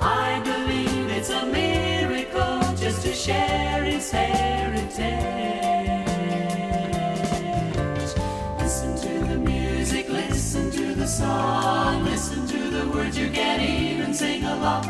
I 0.01 0.41
believe 0.45 1.11
it's 1.11 1.31
a 1.31 1.45
miracle 1.47 2.61
just 2.77 3.03
to 3.03 3.13
share 3.13 3.83
His 3.83 4.11
heritage. 4.13 5.03
Listen 8.59 8.97
to 8.97 9.27
the 9.27 9.39
music, 9.39 10.09
listen 10.09 10.71
to 10.71 10.95
the 10.95 11.07
song, 11.07 12.05
listen 12.05 12.47
to 12.47 12.71
the 12.71 12.89
words 12.91 13.19
you 13.19 13.29
can 13.31 13.61
even 13.61 14.15
sing 14.15 14.45
along. 14.45 14.87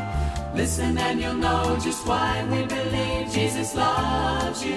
Listen 0.55 0.99
and 0.99 1.19
you'll 1.19 1.35
know 1.35 1.79
just 1.83 2.07
why 2.07 2.45
we 2.51 2.67
believe 2.67 3.31
Jesus 3.33 3.75
loves 3.75 4.63
you. 4.63 4.77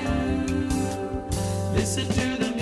Listen 1.74 2.08
to 2.08 2.38
the 2.44 2.59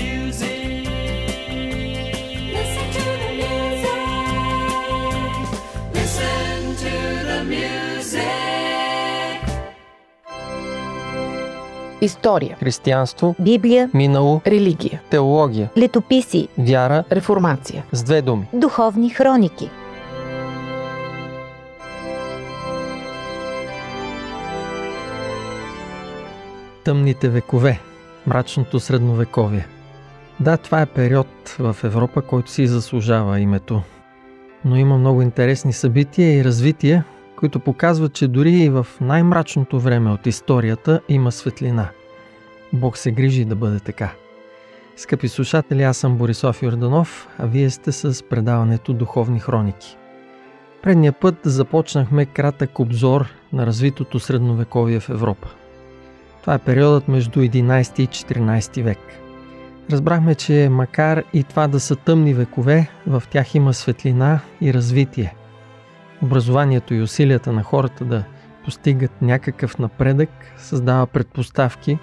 История, 12.02 12.56
Християнство, 12.60 13.36
Библия, 13.40 13.90
минало, 13.94 14.42
религия, 14.48 15.02
теология, 15.10 15.70
летописи, 15.78 16.48
вяра 16.58 17.04
реформация. 17.12 17.84
с 17.92 18.04
две 18.04 18.22
думи. 18.22 18.48
духовни 18.54 19.10
хроники. 19.10 19.70
Тъмните 26.84 27.30
векове, 27.30 27.80
мрачното 28.28 28.80
средновековие. 28.80 29.68
Да, 30.40 30.58
това 30.58 30.82
е 30.82 30.86
период 30.86 31.28
в 31.60 31.76
Европа, 31.84 32.22
който 32.22 32.52
си 32.52 32.68
заслужава 32.68 33.40
името. 33.40 33.82
Но 34.66 34.76
има 34.76 34.98
много 34.98 35.22
интересни 35.22 35.74
събития 35.74 36.38
и 36.38 36.44
развития, 36.44 37.04
които 37.38 37.60
показват, 37.60 38.14
че 38.14 38.28
дори 38.28 38.52
и 38.52 38.70
в 38.70 38.88
най-мрачното 39.02 39.80
време 39.80 40.12
от 40.12 40.28
историята 40.28 41.02
има 41.10 41.32
светлина. 41.32 41.90
Бог 42.74 42.98
се 42.98 43.12
грижи 43.12 43.46
да 43.46 43.56
бъде 43.56 43.80
така. 43.80 44.12
Скъпи 44.96 45.28
слушатели, 45.28 45.84
аз 45.84 45.98
съм 45.98 46.18
Борисов 46.18 46.64
Йорданов, 46.64 47.28
а 47.38 47.46
вие 47.46 47.70
сте 47.70 47.92
с 47.92 48.24
предаването 48.30 48.94
Духовни 48.94 49.40
хроники. 49.40 49.98
Предния 50.84 51.14
път 51.14 51.36
започнахме 51.44 52.26
кратък 52.26 52.80
обзор 52.80 53.26
на 53.54 53.66
развитото 53.66 54.20
средновековие 54.20 55.00
в 55.00 55.10
Европа. 55.10 55.48
Това 56.42 56.54
е 56.54 56.60
периодът 56.60 57.08
между 57.08 57.40
11 57.40 58.00
и 58.00 58.08
14 58.08 58.84
век. 58.84 59.00
Разбрахме, 59.92 60.36
че 60.36 60.70
макар 60.72 61.24
и 61.34 61.44
това 61.44 61.68
да 61.68 61.80
са 61.80 61.96
тъмни 61.96 62.34
векове, 62.34 62.90
в 63.08 63.24
тях 63.30 63.56
има 63.56 63.74
светлина 63.74 64.40
и 64.62 64.74
развитие. 64.74 65.36
Образованието 66.22 66.94
и 66.94 67.02
усилията 67.02 67.52
на 67.52 67.64
хората 67.64 68.06
да 68.06 68.24
постигат 68.66 69.22
някакъв 69.22 69.80
напредък 69.80 70.30
създава 70.58 71.08
предпоставки, 71.08 72.00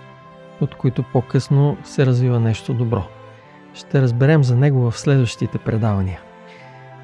от 0.61 0.75
които 0.75 1.03
по-късно 1.03 1.77
се 1.85 2.07
развива 2.07 2.41
нещо 2.41 2.75
добро. 2.75 3.03
Ще 3.75 4.03
разберем 4.03 4.45
за 4.45 4.57
него 4.57 4.91
в 4.91 4.99
следващите 4.99 5.59
предавания. 5.59 6.21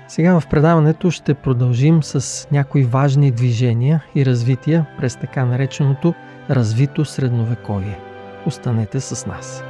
Сега 0.08 0.40
в 0.40 0.46
предаването 0.48 1.10
ще 1.10 1.34
продължим 1.34 2.02
с 2.02 2.48
някои 2.52 2.84
важни 2.84 3.30
движения 3.30 4.04
и 4.14 4.26
развития 4.26 4.86
през 4.98 5.16
така 5.16 5.44
нареченото 5.44 6.14
развито 6.50 7.04
средновековие. 7.04 7.98
Останете 8.46 9.00
с 9.00 9.26
нас. 9.26 9.64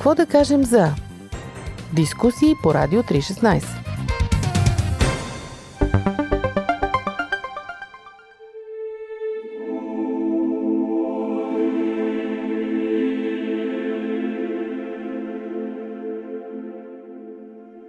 Какво 0.00 0.14
да 0.14 0.26
кажем 0.26 0.64
за 0.64 0.94
дискусии 1.92 2.54
по 2.62 2.74
Радио 2.74 3.02
316? 3.02 3.64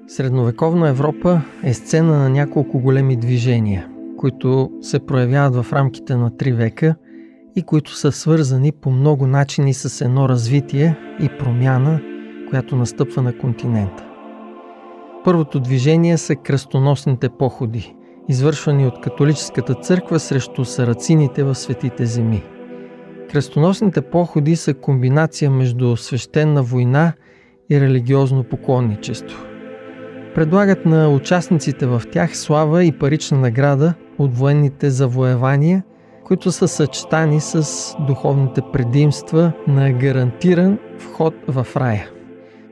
Средновековна 0.07 0.89
Европа 0.89 1.41
е 1.63 1.73
сцена 1.73 2.17
на 2.17 2.29
няколко 2.29 2.79
големи 2.79 3.17
движения, 3.17 3.87
които 4.17 4.71
се 4.81 5.05
проявяват 5.05 5.55
в 5.55 5.73
рамките 5.73 6.15
на 6.15 6.37
три 6.37 6.51
века 6.51 6.95
и 7.55 7.63
които 7.63 7.95
са 7.95 8.11
свързани 8.11 8.71
по 8.71 8.91
много 8.91 9.27
начини 9.27 9.73
с 9.73 10.05
едно 10.05 10.29
развитие 10.29 10.97
и 11.19 11.29
промяна, 11.39 12.01
която 12.49 12.75
настъпва 12.75 13.21
на 13.21 13.37
континента. 13.37 14.05
Първото 15.23 15.59
движение 15.59 16.17
са 16.17 16.35
кръстоносните 16.35 17.29
походи, 17.29 17.95
извършвани 18.29 18.87
от 18.87 19.01
католическата 19.01 19.73
църква 19.73 20.19
срещу 20.19 20.65
сарацините 20.65 21.43
в 21.43 21.55
светите 21.55 22.05
земи. 22.05 22.43
Кръстоносните 23.31 24.01
походи 24.01 24.55
са 24.55 24.73
комбинация 24.73 25.51
между 25.51 25.97
свещена 25.97 26.63
война 26.63 27.13
и 27.69 27.81
религиозно 27.81 28.43
поклонничество. 28.43 29.45
Предлагат 30.35 30.85
на 30.85 31.09
участниците 31.09 31.85
в 31.85 32.01
тях 32.11 32.37
слава 32.37 32.83
и 32.83 32.91
парична 32.91 33.37
награда 33.37 33.93
от 34.17 34.37
военните 34.37 34.89
завоевания, 34.89 35.83
които 36.31 36.51
са 36.51 36.67
съчетани 36.67 37.41
с 37.41 37.65
духовните 38.07 38.61
предимства 38.73 39.51
на 39.67 39.91
гарантиран 39.91 40.79
вход 40.97 41.33
в 41.47 41.67
рая. 41.75 42.09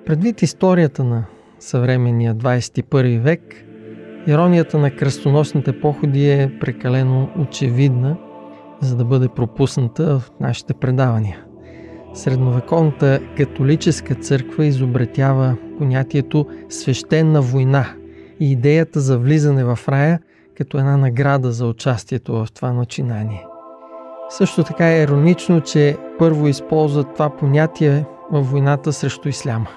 Предвид 0.05 0.41
историята 0.41 1.03
на 1.03 1.25
съвременния 1.59 2.35
21 2.35 3.19
век, 3.19 3.41
иронията 4.27 4.77
на 4.77 4.91
кръстоносните 4.91 5.79
походи 5.79 6.29
е 6.29 6.57
прекалено 6.59 7.29
очевидна, 7.39 8.17
за 8.81 8.95
да 8.95 9.05
бъде 9.05 9.27
пропусната 9.27 10.19
в 10.19 10.31
нашите 10.39 10.73
предавания. 10.73 11.37
Средновековната 12.13 13.19
католическа 13.37 14.15
църква 14.15 14.65
изобретява 14.65 15.57
понятието 15.77 16.45
свещена 16.69 17.41
война 17.41 17.85
и 18.39 18.51
идеята 18.51 18.99
за 18.99 19.17
влизане 19.17 19.63
в 19.63 19.79
рая 19.89 20.19
като 20.57 20.77
една 20.77 20.97
награда 20.97 21.51
за 21.51 21.67
участието 21.67 22.33
в 22.33 22.47
това 22.55 22.73
начинание. 22.73 23.48
Също 24.29 24.63
така 24.63 24.91
е 24.91 25.01
иронично, 25.01 25.61
че 25.61 25.97
първо 26.19 26.47
използват 26.47 27.13
това 27.13 27.29
понятие 27.29 28.05
в 28.31 28.41
войната 28.41 28.93
срещу 28.93 29.29
исляма. 29.29 29.67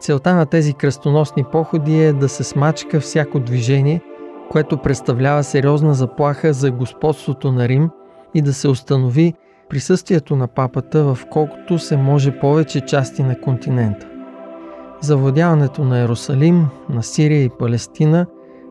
Целта 0.00 0.34
на 0.34 0.46
тези 0.46 0.74
кръстоносни 0.74 1.44
походи 1.52 2.04
е 2.04 2.12
да 2.12 2.28
се 2.28 2.44
смачка 2.44 3.00
всяко 3.00 3.40
движение, 3.40 4.00
което 4.50 4.76
представлява 4.76 5.44
сериозна 5.44 5.94
заплаха 5.94 6.52
за 6.52 6.70
господството 6.70 7.52
на 7.52 7.68
Рим 7.68 7.90
и 8.34 8.42
да 8.42 8.52
се 8.52 8.68
установи 8.68 9.34
присъствието 9.68 10.36
на 10.36 10.46
папата 10.46 11.04
в 11.04 11.18
колкото 11.30 11.78
се 11.78 11.96
може 11.96 12.38
повече 12.38 12.80
части 12.80 13.22
на 13.22 13.40
континента. 13.40 14.08
Завладяването 15.00 15.84
на 15.84 15.98
Иерусалим, 15.98 16.66
на 16.88 17.02
Сирия 17.02 17.44
и 17.44 17.50
Палестина 17.58 18.26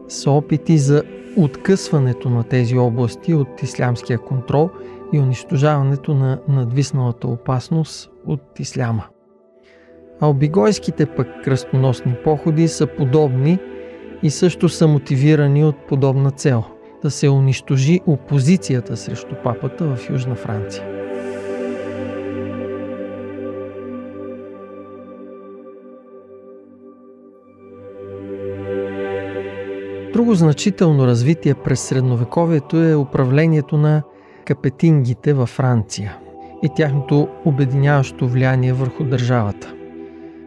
са 0.07 0.31
опити 0.31 0.77
за 0.77 1.03
откъсването 1.43 2.29
на 2.29 2.43
тези 2.43 2.77
области 2.77 3.33
от 3.33 3.63
ислямския 3.63 4.19
контрол 4.19 4.69
и 5.13 5.19
унищожаването 5.19 6.13
на 6.13 6.39
надвисналата 6.47 7.27
опасност 7.27 8.11
от 8.25 8.59
исляма. 8.59 9.03
Албигойските 10.21 11.05
пък 11.05 11.27
кръстоносни 11.43 12.15
походи 12.23 12.67
са 12.67 12.87
подобни 12.87 13.59
и 14.23 14.29
също 14.29 14.69
са 14.69 14.87
мотивирани 14.87 15.65
от 15.65 15.75
подобна 15.87 16.31
цел– 16.31 16.63
да 17.01 17.11
се 17.11 17.29
унищожи 17.29 18.01
опозицията 18.07 18.97
срещу 18.97 19.35
папата 19.43 19.95
в 19.95 20.09
Южна 20.09 20.35
Франция. 20.35 20.98
Друго 30.13 30.35
значително 30.35 31.07
развитие 31.07 31.53
през 31.53 31.79
средновековието 31.79 32.77
е 32.77 32.95
управлението 32.95 33.77
на 33.77 34.03
капетингите 34.45 35.33
във 35.33 35.49
Франция 35.49 36.17
и 36.63 36.69
тяхното 36.75 37.27
обединяващо 37.45 38.27
влияние 38.27 38.73
върху 38.73 39.03
държавата. 39.03 39.73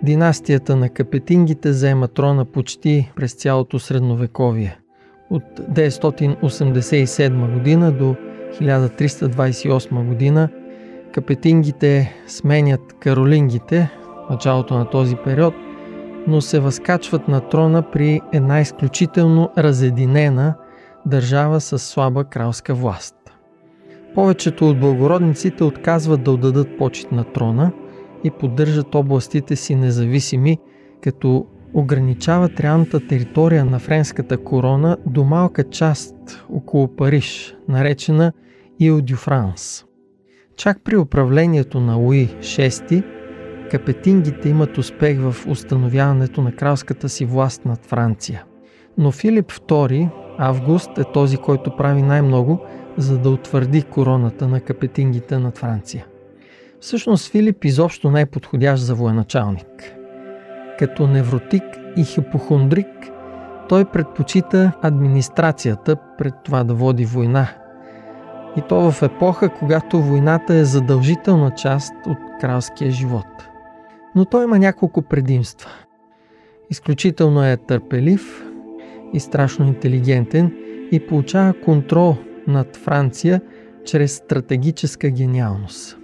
Династията 0.02 0.76
на 0.76 0.88
капетингите 0.88 1.73
заема 1.73 2.09
трона 2.09 2.45
почти 2.45 3.12
през 3.16 3.33
цялото 3.33 3.78
средновековие. 3.78 4.78
От 5.31 5.42
987 5.61 7.52
година 7.52 7.92
до 7.92 8.16
1328 8.61 10.07
година 10.07 10.49
капетингите 11.12 12.14
сменят 12.26 12.92
каролингите 13.00 13.90
в 14.26 14.31
началото 14.31 14.75
на 14.75 14.90
този 14.90 15.16
период, 15.25 15.54
но 16.26 16.41
се 16.41 16.61
възкачват 16.61 17.29
на 17.29 17.41
трона 17.41 17.83
при 17.83 18.21
една 18.33 18.61
изключително 18.61 19.50
разединена 19.59 20.55
държава 21.07 21.61
с 21.61 21.79
слаба 21.79 22.25
кралска 22.25 22.75
власт. 22.75 23.14
Повечето 24.14 24.69
от 24.69 24.81
благородниците 24.81 25.64
отказват 25.64 26.23
да 26.23 26.31
отдадат 26.31 26.79
почет 26.79 27.12
на 27.12 27.25
трона 27.25 27.73
и 28.25 28.31
поддържат 28.31 28.95
областите 28.95 29.57
си 29.57 29.75
независими, 29.75 30.59
като 31.02 31.47
ограничават 31.75 32.61
реалната 32.61 33.07
територия 33.07 33.64
на 33.64 33.79
френската 33.79 34.45
корона 34.45 34.97
до 35.07 35.25
малка 35.25 35.64
част 35.64 36.45
около 36.52 36.97
Париж, 36.97 37.57
наречена 37.69 38.33
Ил 38.81 39.00
дю 39.00 39.17
Франс. 39.17 39.85
Чак 40.57 40.81
при 40.85 40.97
управлението 40.97 41.81
на 41.81 41.95
Луи 41.95 42.29
VI, 42.41 43.05
капетингите 43.73 44.49
имат 44.49 44.79
успех 44.79 45.19
в 45.21 45.47
установяването 45.49 46.43
на 46.43 46.52
кралската 46.52 47.09
си 47.09 47.25
власт 47.25 47.64
над 47.64 47.87
Франция. 47.87 48.45
Но 48.99 49.11
Филип 49.11 49.52
II, 49.52 50.08
Август, 50.39 50.99
е 50.99 51.04
този, 51.15 51.37
който 51.37 51.76
прави 51.76 52.02
най-много, 52.02 52.61
за 52.97 53.19
да 53.19 53.30
утвърди 53.30 53.82
короната 53.82 54.49
на 54.49 54.61
капетингите 54.61 55.39
над 55.39 55.58
Франция. 55.58 56.06
Всъщност 56.80 57.30
Филип 57.30 57.65
изобщо 57.65 58.11
не 58.11 58.21
е 58.21 58.26
подходящ 58.26 58.82
за 58.82 58.95
военачалник. 58.95 59.95
Като 60.78 61.06
невротик 61.06 61.65
и 61.97 62.04
хипохондрик, 62.04 63.11
той 63.69 63.85
предпочита 63.85 64.73
администрацията 64.82 65.97
пред 66.19 66.35
това 66.45 66.65
да 66.65 66.75
води 66.75 67.04
война. 67.04 67.49
И 68.56 68.63
то 68.69 68.91
в 68.91 69.02
епоха, 69.02 69.49
когато 69.49 70.02
войната 70.02 70.54
е 70.54 70.65
задължителна 70.65 71.54
част 71.54 71.95
от 72.06 72.19
кралския 72.41 72.91
живот. 72.91 73.51
Но 74.15 74.25
той 74.25 74.45
има 74.45 74.59
няколко 74.59 75.03
предимства. 75.03 75.71
Изключително 76.71 77.45
е 77.45 77.57
търпелив 77.57 78.45
и 79.13 79.21
страшно 79.21 79.67
интелигентен 79.67 80.53
и 80.93 81.07
получава 81.07 81.55
контрол 81.65 82.17
над 82.47 82.77
Франция 82.77 83.41
чрез 83.85 84.17
стратегическа 84.17 85.11
гениалност. 85.11 85.99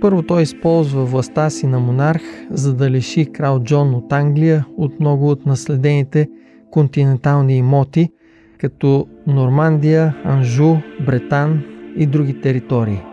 Първо 0.00 0.22
той 0.22 0.42
използва 0.42 1.04
властта 1.04 1.50
си 1.50 1.66
на 1.66 1.80
монарх, 1.80 2.22
за 2.50 2.74
да 2.74 2.90
лиши 2.90 3.32
крал 3.32 3.60
Джон 3.62 3.94
от 3.94 4.12
Англия 4.12 4.66
от 4.76 5.00
много 5.00 5.30
от 5.30 5.46
наследените 5.46 6.28
континентални 6.70 7.56
имоти, 7.56 8.12
като 8.58 9.08
Нормандия, 9.26 10.16
Анжу, 10.24 10.76
Бретан 11.06 11.62
и 11.96 12.06
други 12.06 12.40
територии. 12.40 13.07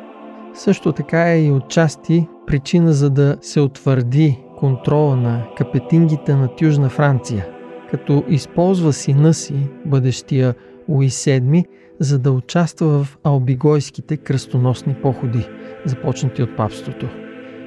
Също 0.56 0.92
така 0.92 1.32
е 1.32 1.44
и 1.44 1.52
отчасти 1.52 2.28
причина 2.48 2.94
за 2.94 3.10
да 3.10 3.38
се 3.42 3.62
утвърди 3.62 4.40
контрола 4.58 5.16
на 5.16 5.48
капетингите 5.58 6.36
над 6.36 6.62
Южна 6.62 6.90
Франция, 6.90 7.48
като 7.92 8.24
използва 8.30 8.94
сина 8.94 9.34
си, 9.34 9.68
бъдещия 9.86 10.56
Луи 10.90 11.10
VII, 11.10 11.66
за 12.00 12.20
да 12.20 12.32
участва 12.32 13.04
в 13.04 13.18
албигойските 13.24 14.18
кръстоносни 14.18 14.96
походи– 15.02 15.48
започнати 15.86 16.44
от 16.44 16.58
папството. 16.58 17.08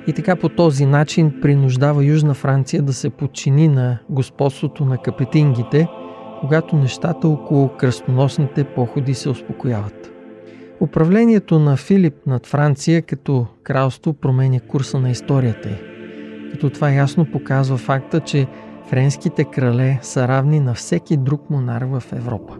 И 0.07 0.13
така 0.13 0.37
по 0.37 0.49
този 0.49 0.87
начин 0.87 1.41
принуждава 1.43 2.05
Южна 2.05 2.35
Франция 2.35 2.83
да 2.83 2.93
се 2.93 3.11
подчини 3.11 3.69
на 3.69 3.99
господството 4.11 4.85
на 4.85 4.99
капетингите, 4.99 5.89
когато 6.41 6.77
нещата 6.77 7.29
около 7.29 7.69
кръстоносните 7.69 8.65
походи 8.65 9.15
се 9.15 9.29
успокояват. 9.29 9.98
Управлението 10.81 11.59
на 11.59 11.77
Филип 11.77 12.15
над 12.27 12.47
Франция 12.47 13.03
като 13.03 13.47
кралство 13.63 14.13
променя 14.13 14.61
курса 14.61 15.01
на 15.01 15.11
историята 15.11 15.69
й. 15.69 15.77
Като 16.51 16.71
това 16.71 16.91
ясно 16.91 17.31
показва 17.33 17.77
факта, 17.77 18.21
че 18.21 18.47
френските 18.89 19.45
крале 19.45 19.99
са 20.03 20.29
равни 20.29 20.61
на 20.61 20.75
всеки 20.75 21.17
друг 21.17 21.51
монарх 21.51 21.87
в 21.87 22.13
Европа. 22.13 22.57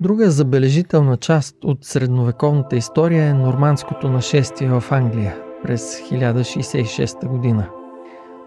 Друга 0.00 0.30
забележителна 0.30 1.16
част 1.16 1.56
от 1.64 1.84
средновековната 1.84 2.76
история 2.76 3.24
е 3.24 3.34
нормандското 3.34 4.08
нашествие 4.08 4.68
в 4.68 4.84
Англия 4.90 5.36
през 5.62 6.00
1066 6.00 7.26
година. 7.26 7.68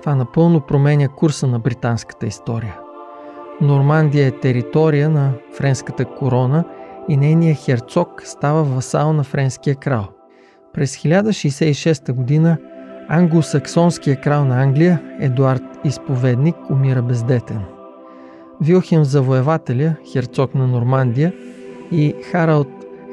Това 0.01 0.15
напълно 0.15 0.61
променя 0.61 1.07
курса 1.07 1.47
на 1.47 1.59
британската 1.59 2.25
история. 2.25 2.79
Нормандия 3.61 4.27
е 4.27 4.31
територия 4.31 5.09
на 5.09 5.33
френската 5.57 6.05
корона 6.05 6.63
и 7.09 7.17
нейният 7.17 7.57
херцог 7.57 8.21
става 8.25 8.63
васал 8.63 9.13
на 9.13 9.23
френския 9.23 9.75
крал. 9.75 10.07
През 10.73 10.97
1066 10.97 12.11
година 12.11 12.57
англосаксонския 13.09 14.21
крал 14.21 14.45
на 14.45 14.63
Англия, 14.63 15.01
Едуард 15.19 15.63
Изповедник, 15.83 16.55
умира 16.69 17.01
бездетен– 17.01 17.65
Вилхем 18.61 19.03
Завоевателя, 19.03 19.95
херцог 20.11 20.55
на 20.55 20.67
Нормандия, 20.67 21.33
и 21.91 22.15
Харалд 22.31 22.67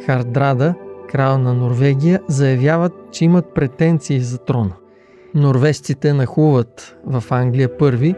Хардрада, 0.06 0.74
крал 1.10 1.38
на 1.38 1.54
Норвегия, 1.54 2.20
заявяват, 2.28 2.92
че 3.12 3.24
имат 3.24 3.54
претенции 3.54 4.20
за 4.20 4.38
трона. 4.38 4.72
Норвежците 5.36 6.12
нахуват 6.12 6.96
в 7.06 7.24
Англия 7.30 7.76
първи, 7.76 8.14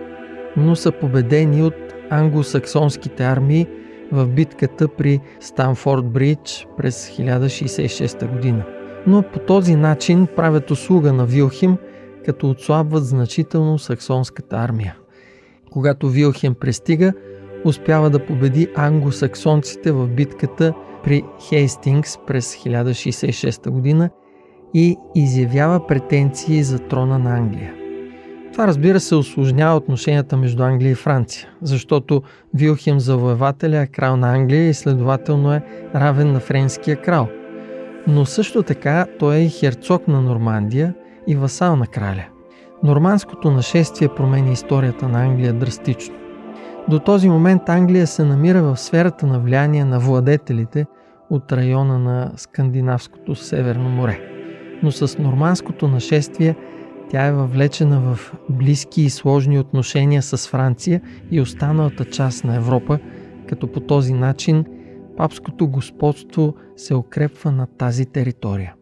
но 0.57 0.77
са 0.77 0.93
победени 0.93 1.63
от 1.63 1.75
англосаксонските 2.11 3.25
армии 3.25 3.67
в 4.13 4.27
битката 4.27 4.89
при 4.89 5.21
Станфорд 5.41 6.07
Бридж 6.07 6.67
през 6.77 7.11
1066 7.11 8.33
година. 8.33 8.65
Но 9.07 9.23
по 9.23 9.39
този 9.39 9.77
начин 9.77 10.27
правят 10.37 10.71
услуга 10.71 11.13
на 11.13 11.27
Вилхим, 11.27 11.77
като 12.25 12.51
отслабват 12.51 13.05
значително 13.05 13.79
саксонската 13.79 14.57
армия. 14.57 14.97
Когато 15.71 16.09
Вилхем 16.09 16.55
пристига, 16.55 17.13
успява 17.65 18.11
да 18.11 18.27
победи 18.27 18.69
англосаксонците 18.75 19.93
в 19.93 20.09
битката 20.09 20.75
при 21.05 21.25
Хейстингс 21.49 22.19
през 22.27 22.57
1066 22.57 23.71
година 23.71 24.11
и 24.75 24.97
изявява 25.15 25.87
претенции 25.87 26.63
за 26.63 26.79
трона 26.79 27.19
на 27.19 27.37
Англия. 27.37 27.73
Това 28.53 28.67
разбира 28.67 29.01
се 29.01 29.15
осложнява 29.15 29.77
отношенията 29.77 30.37
между 30.37 30.63
Англия 30.63 30.91
и 30.91 30.95
Франция, 30.95 31.49
защото 31.63 32.23
Вилхем 32.55 33.01
завоевателя 33.01 33.79
е 33.79 33.87
крал 33.87 34.17
на 34.17 34.35
Англия 34.35 34.69
и 34.69 34.75
следователно 34.75 35.53
е 35.53 35.63
равен 35.95 36.33
на 36.33 36.41
френския 36.41 36.97
крал. 36.97 37.29
Но 38.07 38.25
също 38.25 38.63
така 38.63 39.07
той 39.19 39.37
е 39.37 39.45
и 39.45 39.49
херцог 39.49 40.09
на 40.09 40.21
Нормандия 40.21 40.95
и 41.27 41.37
васал 41.37 41.77
на 41.77 41.87
краля. 41.87 42.25
Нормандското 42.83 43.51
нашествие 43.51 44.09
променя 44.09 44.53
историята 44.53 45.09
на 45.09 45.25
Англия 45.25 45.53
драстично. 45.53 46.15
До 46.89 46.99
този 46.99 47.29
момент 47.29 47.69
Англия 47.69 48.07
се 48.07 48.25
намира 48.25 48.63
в 48.63 48.77
сферата 48.77 49.27
на 49.27 49.41
влияние 49.41 49.85
на 49.85 50.01
владетелите 50.01 50.87
от 51.31 51.53
района 51.53 51.99
на 51.99 52.33
Скандинавското 52.37 53.35
Северно 53.35 53.89
море. 53.89 54.38
Но 54.83 54.91
с 54.93 55.19
нормандското 55.19 55.89
нашествие 55.89 56.57
тя 57.11 57.27
е 57.27 57.33
въвлечена 57.33 58.01
в 58.01 58.33
близки 58.51 59.03
и 59.03 59.11
сложни 59.11 59.59
отношения 59.59 60.23
с 60.23 60.49
Франция 60.49 61.01
и 61.31 61.41
останалата 61.41 62.05
част 62.05 62.45
на 62.45 62.57
Европа, 62.57 62.99
като 63.49 63.73
по 63.73 63.81
този 63.81 64.13
начин 64.13 64.65
папското 65.17 65.69
господство 65.69 66.55
се 66.77 66.95
укрепва 66.95 67.53
на 67.53 67.67
тази 67.67 68.07
територия. 68.07 68.75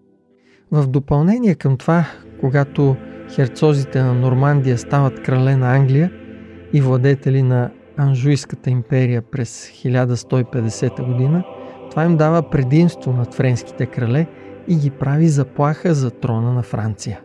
В 0.71 0.87
допълнение 0.87 1.55
към 1.55 1.77
това, 1.77 2.05
когато 2.41 2.97
херцозите 3.35 4.03
на 4.03 4.15
Нормандия 4.15 4.79
стават 4.79 5.23
крале 5.23 5.57
на 5.57 5.77
Англия 5.77 6.13
и 6.73 6.81
владетели 6.81 7.43
на 7.43 7.71
Анжуйската 7.97 8.71
империя 8.71 9.23
през 9.23 9.71
1150 9.71 11.13
година, 11.13 11.45
това 11.91 12.05
им 12.05 12.17
дава 12.17 12.51
предимство 12.51 13.13
над 13.13 13.35
френските 13.35 13.87
крале 13.87 14.27
и 14.69 14.77
ги 14.77 14.91
прави 14.91 15.29
заплаха 15.29 15.95
за 15.95 16.11
трона 16.11 16.53
на 16.53 16.63
Франция. 16.63 17.21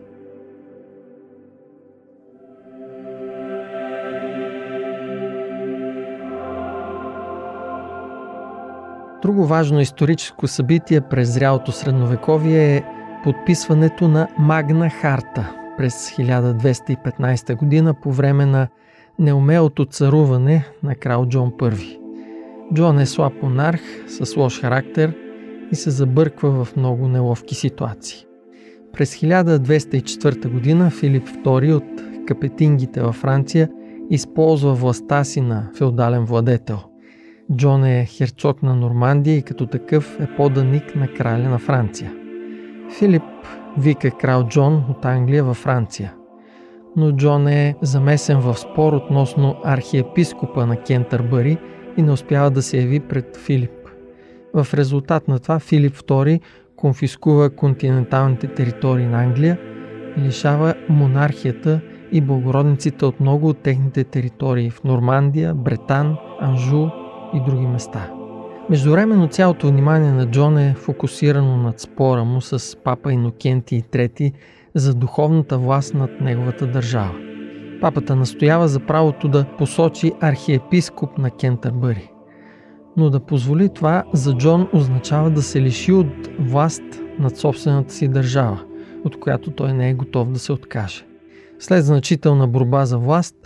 Друго 9.22 9.44
важно 9.46 9.80
историческо 9.80 10.48
събитие 10.48 11.00
през 11.00 11.34
зрялото 11.34 11.72
средновековие 11.72 12.76
е 12.76 12.84
подписването 13.24 14.08
на 14.08 14.28
Магна 14.38 14.90
Харта 14.90 15.52
през 15.78 16.10
1215 16.10 17.56
година 17.56 17.94
по 17.94 18.12
време 18.12 18.46
на 18.46 18.68
неумелото 19.18 19.84
царуване 19.84 20.64
на 20.82 20.94
крал 20.94 21.26
Джон 21.28 21.52
I. 21.52 21.98
Джон 22.74 22.98
е 22.98 23.06
слаб 23.06 23.32
монарх 23.42 23.80
с 24.08 24.36
лош 24.36 24.60
характер 24.60 25.21
и 25.72 25.76
се 25.76 25.90
забърква 25.90 26.64
в 26.64 26.76
много 26.76 27.08
неловки 27.08 27.54
ситуации. 27.54 28.26
През 28.92 29.16
1204 29.16 30.48
година 30.48 30.90
Филип 30.90 31.28
II 31.28 31.74
от 31.74 32.24
капетингите 32.26 33.02
във 33.02 33.14
Франция 33.14 33.68
използва 34.10 34.74
властта 34.74 35.24
си 35.24 35.40
на 35.40 35.70
феодален 35.78 36.24
владетел. 36.24 36.78
Джон 37.56 37.84
е 37.84 38.06
херцог 38.06 38.62
на 38.62 38.74
Нормандия 38.74 39.36
и 39.36 39.42
като 39.42 39.66
такъв 39.66 40.20
е 40.20 40.36
поданик 40.36 40.94
на 40.94 41.08
краля 41.08 41.48
на 41.48 41.58
Франция. 41.58 42.12
Филип 42.98 43.22
вика 43.78 44.10
крал 44.10 44.48
Джон 44.48 44.84
от 44.90 45.04
Англия 45.04 45.44
във 45.44 45.56
Франция. 45.56 46.14
Но 46.96 47.12
Джон 47.12 47.48
е 47.48 47.74
замесен 47.82 48.40
в 48.40 48.54
спор 48.58 48.92
относно 48.92 49.56
архиепископа 49.64 50.66
на 50.66 50.76
Кентърбъри 50.76 51.58
и 51.96 52.02
не 52.02 52.12
успява 52.12 52.50
да 52.50 52.62
се 52.62 52.78
яви 52.78 53.00
пред 53.00 53.36
Филип. 53.36 53.81
В 54.54 54.74
резултат 54.74 55.28
на 55.28 55.38
това 55.38 55.58
Филип 55.58 55.96
II 55.96 56.40
конфискува 56.76 57.50
континенталните 57.50 58.46
територии 58.46 59.06
на 59.06 59.22
Англия 59.22 59.58
лишава 60.18 60.74
монархията 60.88 61.80
и 62.12 62.20
благородниците 62.20 63.04
от 63.04 63.20
много 63.20 63.48
от 63.48 63.58
техните 63.58 64.04
територии 64.04 64.70
в 64.70 64.84
Нормандия, 64.84 65.54
Бретан, 65.54 66.16
Анжу 66.40 66.86
и 67.34 67.40
други 67.46 67.66
места. 67.66 68.10
Междувременно 68.70 69.28
цялото 69.28 69.68
внимание 69.68 70.12
на 70.12 70.30
Джон 70.30 70.58
е 70.58 70.74
фокусирано 70.74 71.56
над 71.56 71.80
спора 71.80 72.24
му 72.24 72.40
с 72.40 72.76
папа 72.84 73.12
Инокенти 73.12 73.82
III 73.82 74.32
за 74.74 74.94
духовната 74.94 75.58
власт 75.58 75.94
над 75.94 76.20
неговата 76.20 76.66
държава. 76.66 77.14
Папата 77.80 78.16
настоява 78.16 78.68
за 78.68 78.80
правото 78.80 79.28
да 79.28 79.44
посочи 79.58 80.12
архиепископ 80.20 81.18
на 81.18 81.30
Кентърбъри. 81.30 82.11
Но 82.96 83.10
да 83.10 83.20
позволи 83.20 83.68
това 83.68 84.04
за 84.12 84.34
Джон 84.34 84.68
означава 84.72 85.30
да 85.30 85.42
се 85.42 85.60
лиши 85.60 85.92
от 85.92 86.28
власт 86.38 86.82
над 87.18 87.36
собствената 87.36 87.94
си 87.94 88.08
държава, 88.08 88.60
от 89.04 89.20
която 89.20 89.50
той 89.50 89.72
не 89.72 89.90
е 89.90 89.94
готов 89.94 90.32
да 90.32 90.38
се 90.38 90.52
откаже. 90.52 91.06
След 91.58 91.84
значителна 91.84 92.48
борба 92.48 92.84
за 92.84 92.98
власт, 92.98 93.36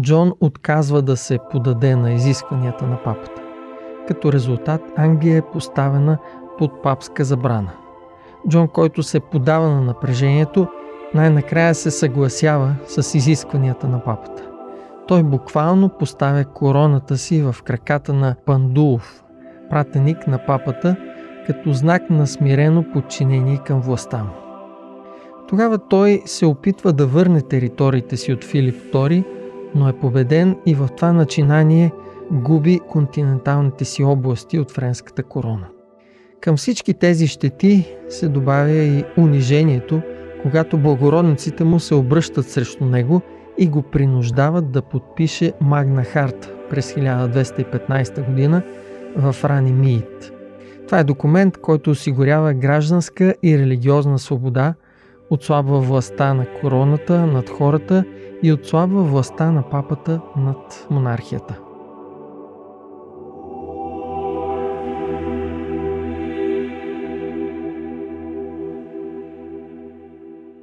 Джон 0.00 0.32
отказва 0.40 1.02
да 1.02 1.16
се 1.16 1.38
подаде 1.50 1.96
на 1.96 2.12
изискванията 2.12 2.86
на 2.86 3.02
папата. 3.02 3.42
Като 4.08 4.32
резултат 4.32 4.80
Англия 4.96 5.38
е 5.38 5.50
поставена 5.52 6.18
под 6.58 6.82
папска 6.82 7.24
забрана. 7.24 7.70
Джон, 8.48 8.68
който 8.68 9.02
се 9.02 9.20
подава 9.20 9.68
на 9.68 9.80
напрежението, 9.80 10.66
най-накрая 11.14 11.74
се 11.74 11.90
съгласява 11.90 12.74
с 12.86 13.14
изискванията 13.14 13.88
на 13.88 14.04
папата. 14.04 14.43
Той 15.08 15.22
буквално 15.22 15.88
поставя 15.88 16.44
короната 16.44 17.16
си 17.16 17.42
в 17.42 17.56
краката 17.64 18.12
на 18.12 18.36
Пандулов, 18.46 19.24
пратеник 19.70 20.26
на 20.26 20.46
папата, 20.46 20.96
като 21.46 21.72
знак 21.72 22.10
на 22.10 22.26
смирено 22.26 22.84
подчинение 22.92 23.58
към 23.66 23.80
властта 23.80 24.18
му. 24.18 24.30
Тогава 25.48 25.78
той 25.78 26.22
се 26.24 26.46
опитва 26.46 26.92
да 26.92 27.06
върне 27.06 27.40
териториите 27.40 28.16
си 28.16 28.32
от 28.32 28.44
Филип 28.44 28.92
II, 28.92 29.24
но 29.74 29.88
е 29.88 29.92
победен 29.92 30.56
и 30.66 30.74
в 30.74 30.88
това 30.96 31.12
начинание 31.12 31.92
губи 32.32 32.80
континенталните 32.88 33.84
си 33.84 34.04
области 34.04 34.58
от 34.58 34.70
френската 34.70 35.22
корона. 35.22 35.66
Към 36.40 36.56
всички 36.56 36.94
тези 36.94 37.26
щети 37.26 37.96
се 38.08 38.28
добавя 38.28 38.76
и 38.76 39.04
унижението, 39.18 40.02
когато 40.42 40.78
благородниците 40.78 41.64
му 41.64 41.80
се 41.80 41.94
обръщат 41.94 42.48
срещу 42.48 42.84
него 42.84 43.22
и 43.58 43.68
го 43.68 43.82
принуждават 43.82 44.70
да 44.70 44.82
подпише 44.82 45.52
Магна 45.60 46.04
Харта 46.04 46.52
през 46.70 46.94
1215 46.94 48.26
година 48.26 48.62
в 49.16 49.36
Рани 49.44 49.72
Миит. 49.72 50.32
Това 50.86 50.98
е 50.98 51.04
документ, 51.04 51.58
който 51.58 51.90
осигурява 51.90 52.54
гражданска 52.54 53.34
и 53.42 53.58
религиозна 53.58 54.18
свобода, 54.18 54.74
отслабва 55.30 55.80
властта 55.80 56.34
на 56.34 56.46
короната 56.60 57.26
над 57.26 57.50
хората 57.50 58.04
и 58.42 58.52
отслабва 58.52 59.02
властта 59.02 59.50
на 59.50 59.62
папата 59.70 60.20
над 60.36 60.86
монархията. 60.90 61.58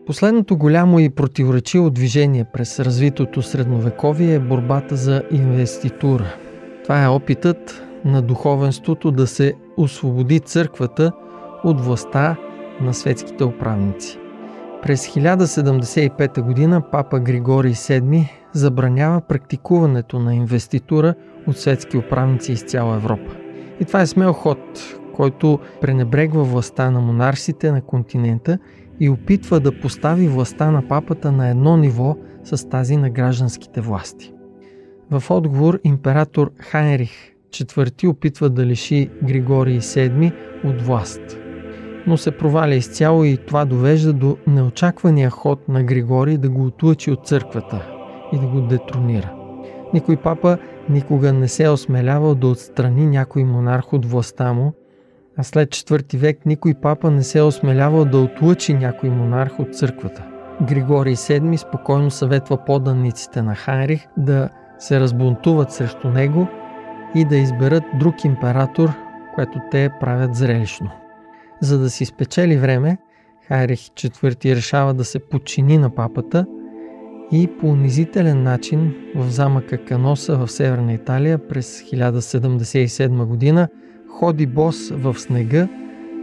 Последното 0.06 0.58
голямо 0.58 1.00
и 1.00 1.10
противоречиво 1.10 1.90
движение 1.90 2.46
през 2.54 2.80
развитото 2.80 3.42
средновековие 3.42 4.34
е 4.34 4.40
борбата 4.40 4.96
за 4.96 5.24
инвеститура. 5.32 6.36
Това 6.84 7.04
е 7.04 7.08
опитът 7.08 7.84
на 8.06 8.22
духовенството 8.22 9.12
да 9.12 9.28
се 9.28 9.54
освободи 9.78 10.40
църквата 10.40 11.12
от 11.64 11.82
властта 11.82 12.36
на 12.82 12.94
светските 12.94 13.44
управници. 13.44 14.18
През 14.82 15.08
1075 15.08 16.72
г. 16.72 16.82
папа 16.92 17.20
Григорий 17.20 17.74
VII 17.74 18.30
забранява 18.54 19.22
практикуването 19.22 20.20
на 20.20 20.36
инвеститура 20.36 21.14
от 21.48 21.58
светски 21.58 21.98
управници 21.98 22.52
из 22.52 22.64
цяла 22.64 22.96
Европа. 22.96 23.36
И 23.80 23.86
това 23.86 24.02
е 24.02 24.08
смел 24.08 24.34
ход, 24.34 24.60
който 25.16 25.60
пренебрегва 25.82 26.44
властта 26.44 26.92
на 26.92 27.00
монарсите 27.02 27.72
на 27.72 27.82
континента 27.82 28.58
и 29.02 29.10
опитва 29.10 29.60
да 29.60 29.80
постави 29.80 30.28
властта 30.28 30.72
на 30.72 30.88
папата 30.88 31.32
на 31.32 31.50
едно 31.50 31.78
ниво 31.78 32.18
с 32.44 32.70
тази 32.70 32.98
на 32.98 33.10
гражданските 33.10 33.82
власти. 33.82 34.34
В 35.12 35.24
отговор 35.32 35.80
император 35.84 36.52
Хайнрих 36.58 37.12
IV 37.50 38.08
опитва 38.08 38.50
да 38.50 38.66
лиши 38.66 39.10
Григорий 39.24 39.80
VII 39.80 40.34
от 40.64 40.82
власт. 40.82 41.22
Но 42.08 42.18
се 42.18 42.32
проваля 42.32 42.76
изцяло 42.76 43.24
и 43.24 43.38
това 43.38 43.66
довежда 43.66 44.14
до 44.14 44.38
неочаквания 44.48 45.30
ход 45.30 45.70
на 45.70 45.84
Григорий 45.84 46.38
да 46.38 46.50
го 46.50 46.66
отлъчи 46.66 47.12
от 47.12 47.28
църквата 47.28 47.86
и 48.34 48.40
да 48.40 48.48
го 48.48 48.62
детронира. 48.62 49.34
Никой 49.94 50.18
папа 50.18 50.58
никога 50.90 51.34
не 51.34 51.48
се 51.48 51.64
е 51.64 51.70
осмелявал 51.70 52.36
да 52.36 52.48
отстрани 52.48 53.06
някой 53.06 53.44
монарх 53.44 53.94
от 53.94 54.06
властта 54.06 54.54
му 54.54 54.74
а 55.38 55.44
след 55.44 55.72
четвърти 55.72 56.18
век 56.18 56.46
никой 56.46 56.74
папа 56.74 57.12
не 57.12 57.24
се 57.24 57.40
е 57.40 57.42
осмелявал 57.42 58.06
да 58.06 58.18
отлъчи 58.18 58.74
някой 58.74 59.10
монарх 59.10 59.60
от 59.60 59.76
църквата. 59.76 60.24
Григорий 60.68 61.16
VII 61.16 61.56
спокойно 61.56 62.12
съветва 62.12 62.66
поданиците 62.66 63.42
на 63.42 63.56
Хайрих 63.56 64.08
да 64.18 64.50
се 64.80 65.00
разбунтуват 65.00 65.72
срещу 65.72 66.10
него 66.10 66.48
и 67.16 67.26
да 67.26 67.38
изберат 67.38 67.84
друг 68.00 68.26
император, 68.26 68.90
което 69.36 69.60
те 69.72 69.90
правят 70.00 70.36
зрелищно. 70.36 70.90
За 71.62 71.80
да 71.80 71.90
си 71.90 72.06
спечели 72.06 72.58
време, 72.58 72.98
Хайрих 73.48 73.80
IV 73.80 74.56
решава 74.56 74.94
да 74.94 75.06
се 75.06 75.20
подчини 75.20 75.78
на 75.78 75.96
папата 75.96 76.46
и 77.32 77.50
по 77.60 77.68
унизителен 77.68 78.44
начин 78.44 78.96
в 79.16 79.30
замъка 79.30 79.86
Каноса 79.86 80.38
в 80.38 80.48
Северна 80.52 80.94
Италия 80.94 81.48
през 81.48 81.82
1077 81.82 83.26
година 83.26 83.68
ходи 84.12 84.46
бос 84.46 84.90
в 84.90 85.20
снега, 85.20 85.68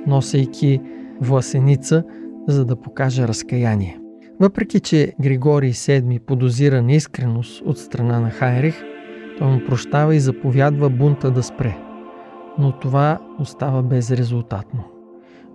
носейки 0.06 0.80
власеница, 1.20 2.04
за 2.48 2.64
да 2.64 2.76
покаже 2.76 3.28
разкаяние. 3.28 3.98
Въпреки, 4.40 4.80
че 4.80 5.12
Григорий 5.20 5.72
VII 5.72 6.18
подозира 6.18 6.82
неискреност 6.82 7.62
от 7.66 7.78
страна 7.78 8.20
на 8.20 8.30
Хайрих, 8.30 8.82
той 9.38 9.48
му 9.48 9.60
прощава 9.66 10.14
и 10.14 10.20
заповядва 10.20 10.90
бунта 10.90 11.30
да 11.30 11.42
спре. 11.42 11.76
Но 12.58 12.78
това 12.78 13.18
остава 13.38 13.82
безрезултатно. 13.82 14.84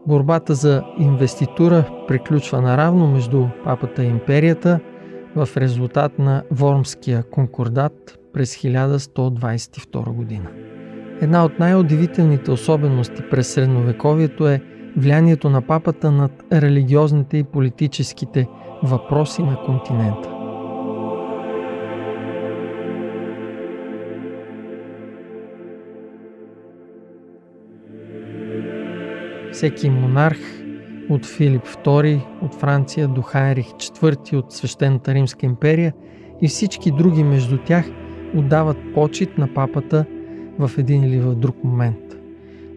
Борбата 0.07 0.53
за 0.53 0.83
инвеститура 0.99 2.03
приключва 2.07 2.61
наравно 2.61 3.07
между 3.07 3.47
папата 3.63 4.03
и 4.03 4.07
империята 4.07 4.79
в 5.35 5.49
резултат 5.57 6.19
на 6.19 6.43
Вормския 6.51 7.23
конкордат 7.23 8.19
през 8.33 8.55
1122 8.55 10.13
година. 10.13 10.49
Една 11.23 11.45
от 11.45 11.59
най-удивителните 11.59 12.51
особености 12.51 13.21
през 13.31 13.47
средновековието 13.47 14.47
е 14.47 14.61
влиянието 14.97 15.49
на 15.49 15.61
папата 15.61 16.11
над 16.11 16.31
религиозните 16.53 17.37
и 17.37 17.43
политическите 17.43 18.47
въпроси 18.83 19.43
на 19.43 19.57
континента. 19.65 20.29
Всеки 29.51 29.89
монарх 29.89 30.39
от 31.09 31.25
Филип 31.25 31.63
II 31.63 32.21
от 32.41 32.55
Франция 32.55 33.07
до 33.07 33.21
Хайрих 33.21 33.67
IV 33.67 34.35
от 34.35 34.51
Свещената 34.51 35.13
Римска 35.13 35.45
империя 35.45 35.93
и 36.41 36.47
всички 36.47 36.91
други 36.91 37.23
между 37.23 37.57
тях 37.57 37.85
отдават 38.35 38.77
почет 38.93 39.37
на 39.37 39.53
папата 39.53 40.05
в 40.59 40.71
един 40.77 41.03
или 41.03 41.19
в 41.19 41.35
друг 41.35 41.63
момент. 41.63 41.97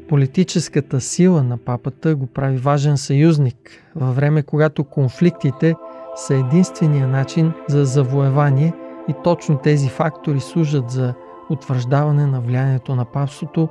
Политическата 0.09 1.01
сила 1.01 1.43
на 1.43 1.57
папата 1.57 2.17
го 2.17 2.27
прави 2.27 2.57
важен 2.57 2.97
съюзник 2.97 3.57
във 3.97 4.17
време, 4.17 4.43
когато 4.43 4.85
конфликтите 4.85 5.75
са 6.17 6.35
единствения 6.35 7.09
начин 7.09 7.53
за 7.69 7.85
завоевание 7.85 8.73
и 9.09 9.15
точно 9.25 9.59
тези 9.59 9.89
фактори 9.89 10.41
служат 10.41 10.91
за 10.91 11.15
утвърждаване 11.51 12.27
на 12.27 12.41
влиянието 12.41 12.95
на 12.95 13.05
папството 13.05 13.69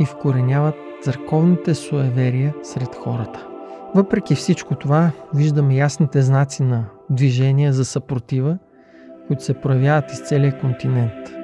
и 0.00 0.04
вкореняват 0.04 0.74
църковните 1.02 1.74
суеверия 1.74 2.54
сред 2.62 2.94
хората. 2.94 3.46
Въпреки 3.94 4.34
всичко 4.34 4.74
това, 4.74 5.10
виждаме 5.34 5.74
ясните 5.74 6.22
знаци 6.22 6.62
на 6.62 6.84
движение 7.10 7.72
за 7.72 7.84
съпротива, 7.84 8.58
които 9.26 9.44
се 9.44 9.54
проявяват 9.54 10.12
из 10.12 10.28
целия 10.28 10.58
континент. 10.58 11.41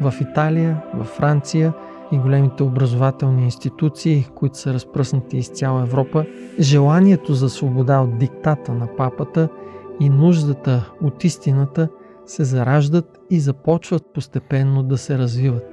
В 0.00 0.14
Италия, 0.20 0.82
в 0.94 1.04
Франция 1.04 1.72
и 2.12 2.18
големите 2.18 2.62
образователни 2.62 3.44
институции, 3.44 4.26
които 4.34 4.58
са 4.58 4.74
разпръснати 4.74 5.36
из 5.36 5.48
цяла 5.48 5.82
Европа, 5.82 6.24
желанието 6.60 7.34
за 7.34 7.50
свобода 7.50 8.00
от 8.00 8.18
диктата 8.18 8.72
на 8.72 8.96
папата 8.96 9.48
и 10.00 10.08
нуждата 10.08 10.92
от 11.02 11.24
истината 11.24 11.88
се 12.26 12.44
зараждат 12.44 13.20
и 13.30 13.40
започват 13.40 14.02
постепенно 14.14 14.82
да 14.82 14.98
се 14.98 15.18
развиват 15.18 15.64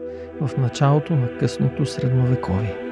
в 0.41 0.57
началото 0.57 1.15
на 1.15 1.37
късното 1.37 1.85
средновековие. 1.85 2.82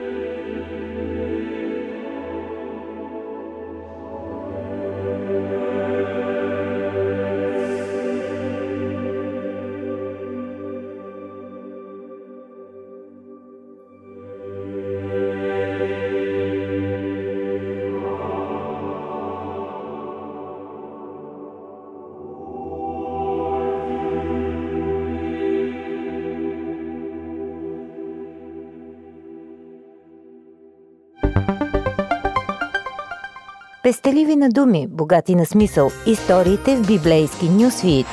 Пестеливи 33.84 34.36
на 34.36 34.50
думи, 34.50 34.88
богати 34.88 35.36
на 35.36 35.46
смисъл. 35.46 35.92
Историите 36.08 36.76
в 36.76 36.88
библейски 36.88 37.50
нюсвит. 37.50 38.06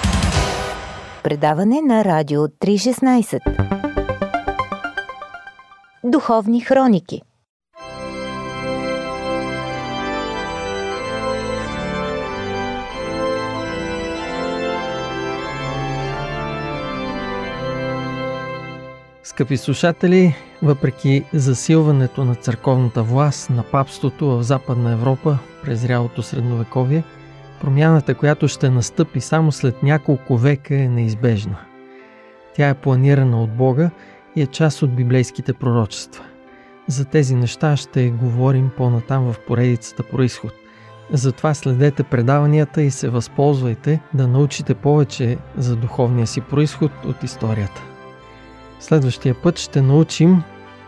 Предаване 1.22 1.81
на 1.81 2.04
Радио 2.04 2.40
316. 2.40 3.40
Духовни 6.04 6.61
хроники. 6.61 7.22
Скъпи 19.38 19.57
слушатели, 19.57 20.35
въпреки 20.62 21.24
засилването 21.35 22.24
на 22.24 22.35
църковната 22.35 23.03
власт 23.03 23.51
на 23.51 23.62
папството 23.62 24.27
в 24.27 24.42
Западна 24.42 24.92
Европа 24.92 25.38
през 25.64 25.85
рялото 25.85 26.22
средновековие, 26.22 27.05
промяната, 27.61 28.14
която 28.14 28.48
ще 28.48 28.70
настъпи 28.70 29.20
само 29.20 29.53
след 29.53 29.83
няколко 29.83 30.37
века 30.37 30.74
е 30.74 30.88
неизбежна. 30.88 31.57
Тя 32.55 32.68
е 32.68 32.74
планирана 32.74 33.42
от 33.42 33.57
Бога 33.57 33.90
и 34.37 34.42
е 34.42 34.46
част 34.46 34.83
от 34.83 34.96
библейските 34.96 35.53
пророчества. 35.53 36.24
За 36.88 37.05
тези 37.05 37.35
неща 37.35 37.77
ще 37.77 38.11
говорим 38.11 38.70
по-натам 38.77 39.33
в 39.33 39.37
поредицата 39.46 40.03
Происход. 40.03 40.53
Затова 41.12 41.55
следете 41.55 42.03
предаванията 42.03 42.83
и 42.83 42.90
се 42.90 43.09
възползвайте 43.09 44.01
да 44.14 44.29
научите 44.29 44.74
повече 44.74 45.38
за 45.57 45.77
духовния 45.77 46.27
си 46.27 46.40
происход 46.40 46.92
от 47.05 47.22
историята. 47.22 47.98
Следващия 48.81 49.35
път 49.35 49.59
ще 49.59 49.83
научим 49.83 50.43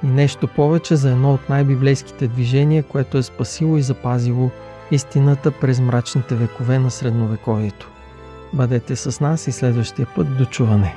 и 0.05 0.07
нещо 0.07 0.49
повече 0.49 0.97
за 0.97 1.11
едно 1.11 1.35
от 1.35 1.49
най-библейските 1.49 2.29
движения, 2.29 2.83
което 2.83 3.19
е 3.19 3.23
спасило 3.23 3.77
и 3.77 3.83
запазило 3.83 4.51
истината 4.91 5.51
през 5.51 5.81
мрачните 5.81 6.35
векове 6.35 6.79
на 6.79 6.91
средновековието. 6.91 7.91
Бъдете 8.53 8.97
с 8.97 9.21
нас 9.21 9.47
и 9.47 9.53
следващия 9.53 10.07
път 10.17 10.37
до 10.37 10.45
чуване. 10.45 10.97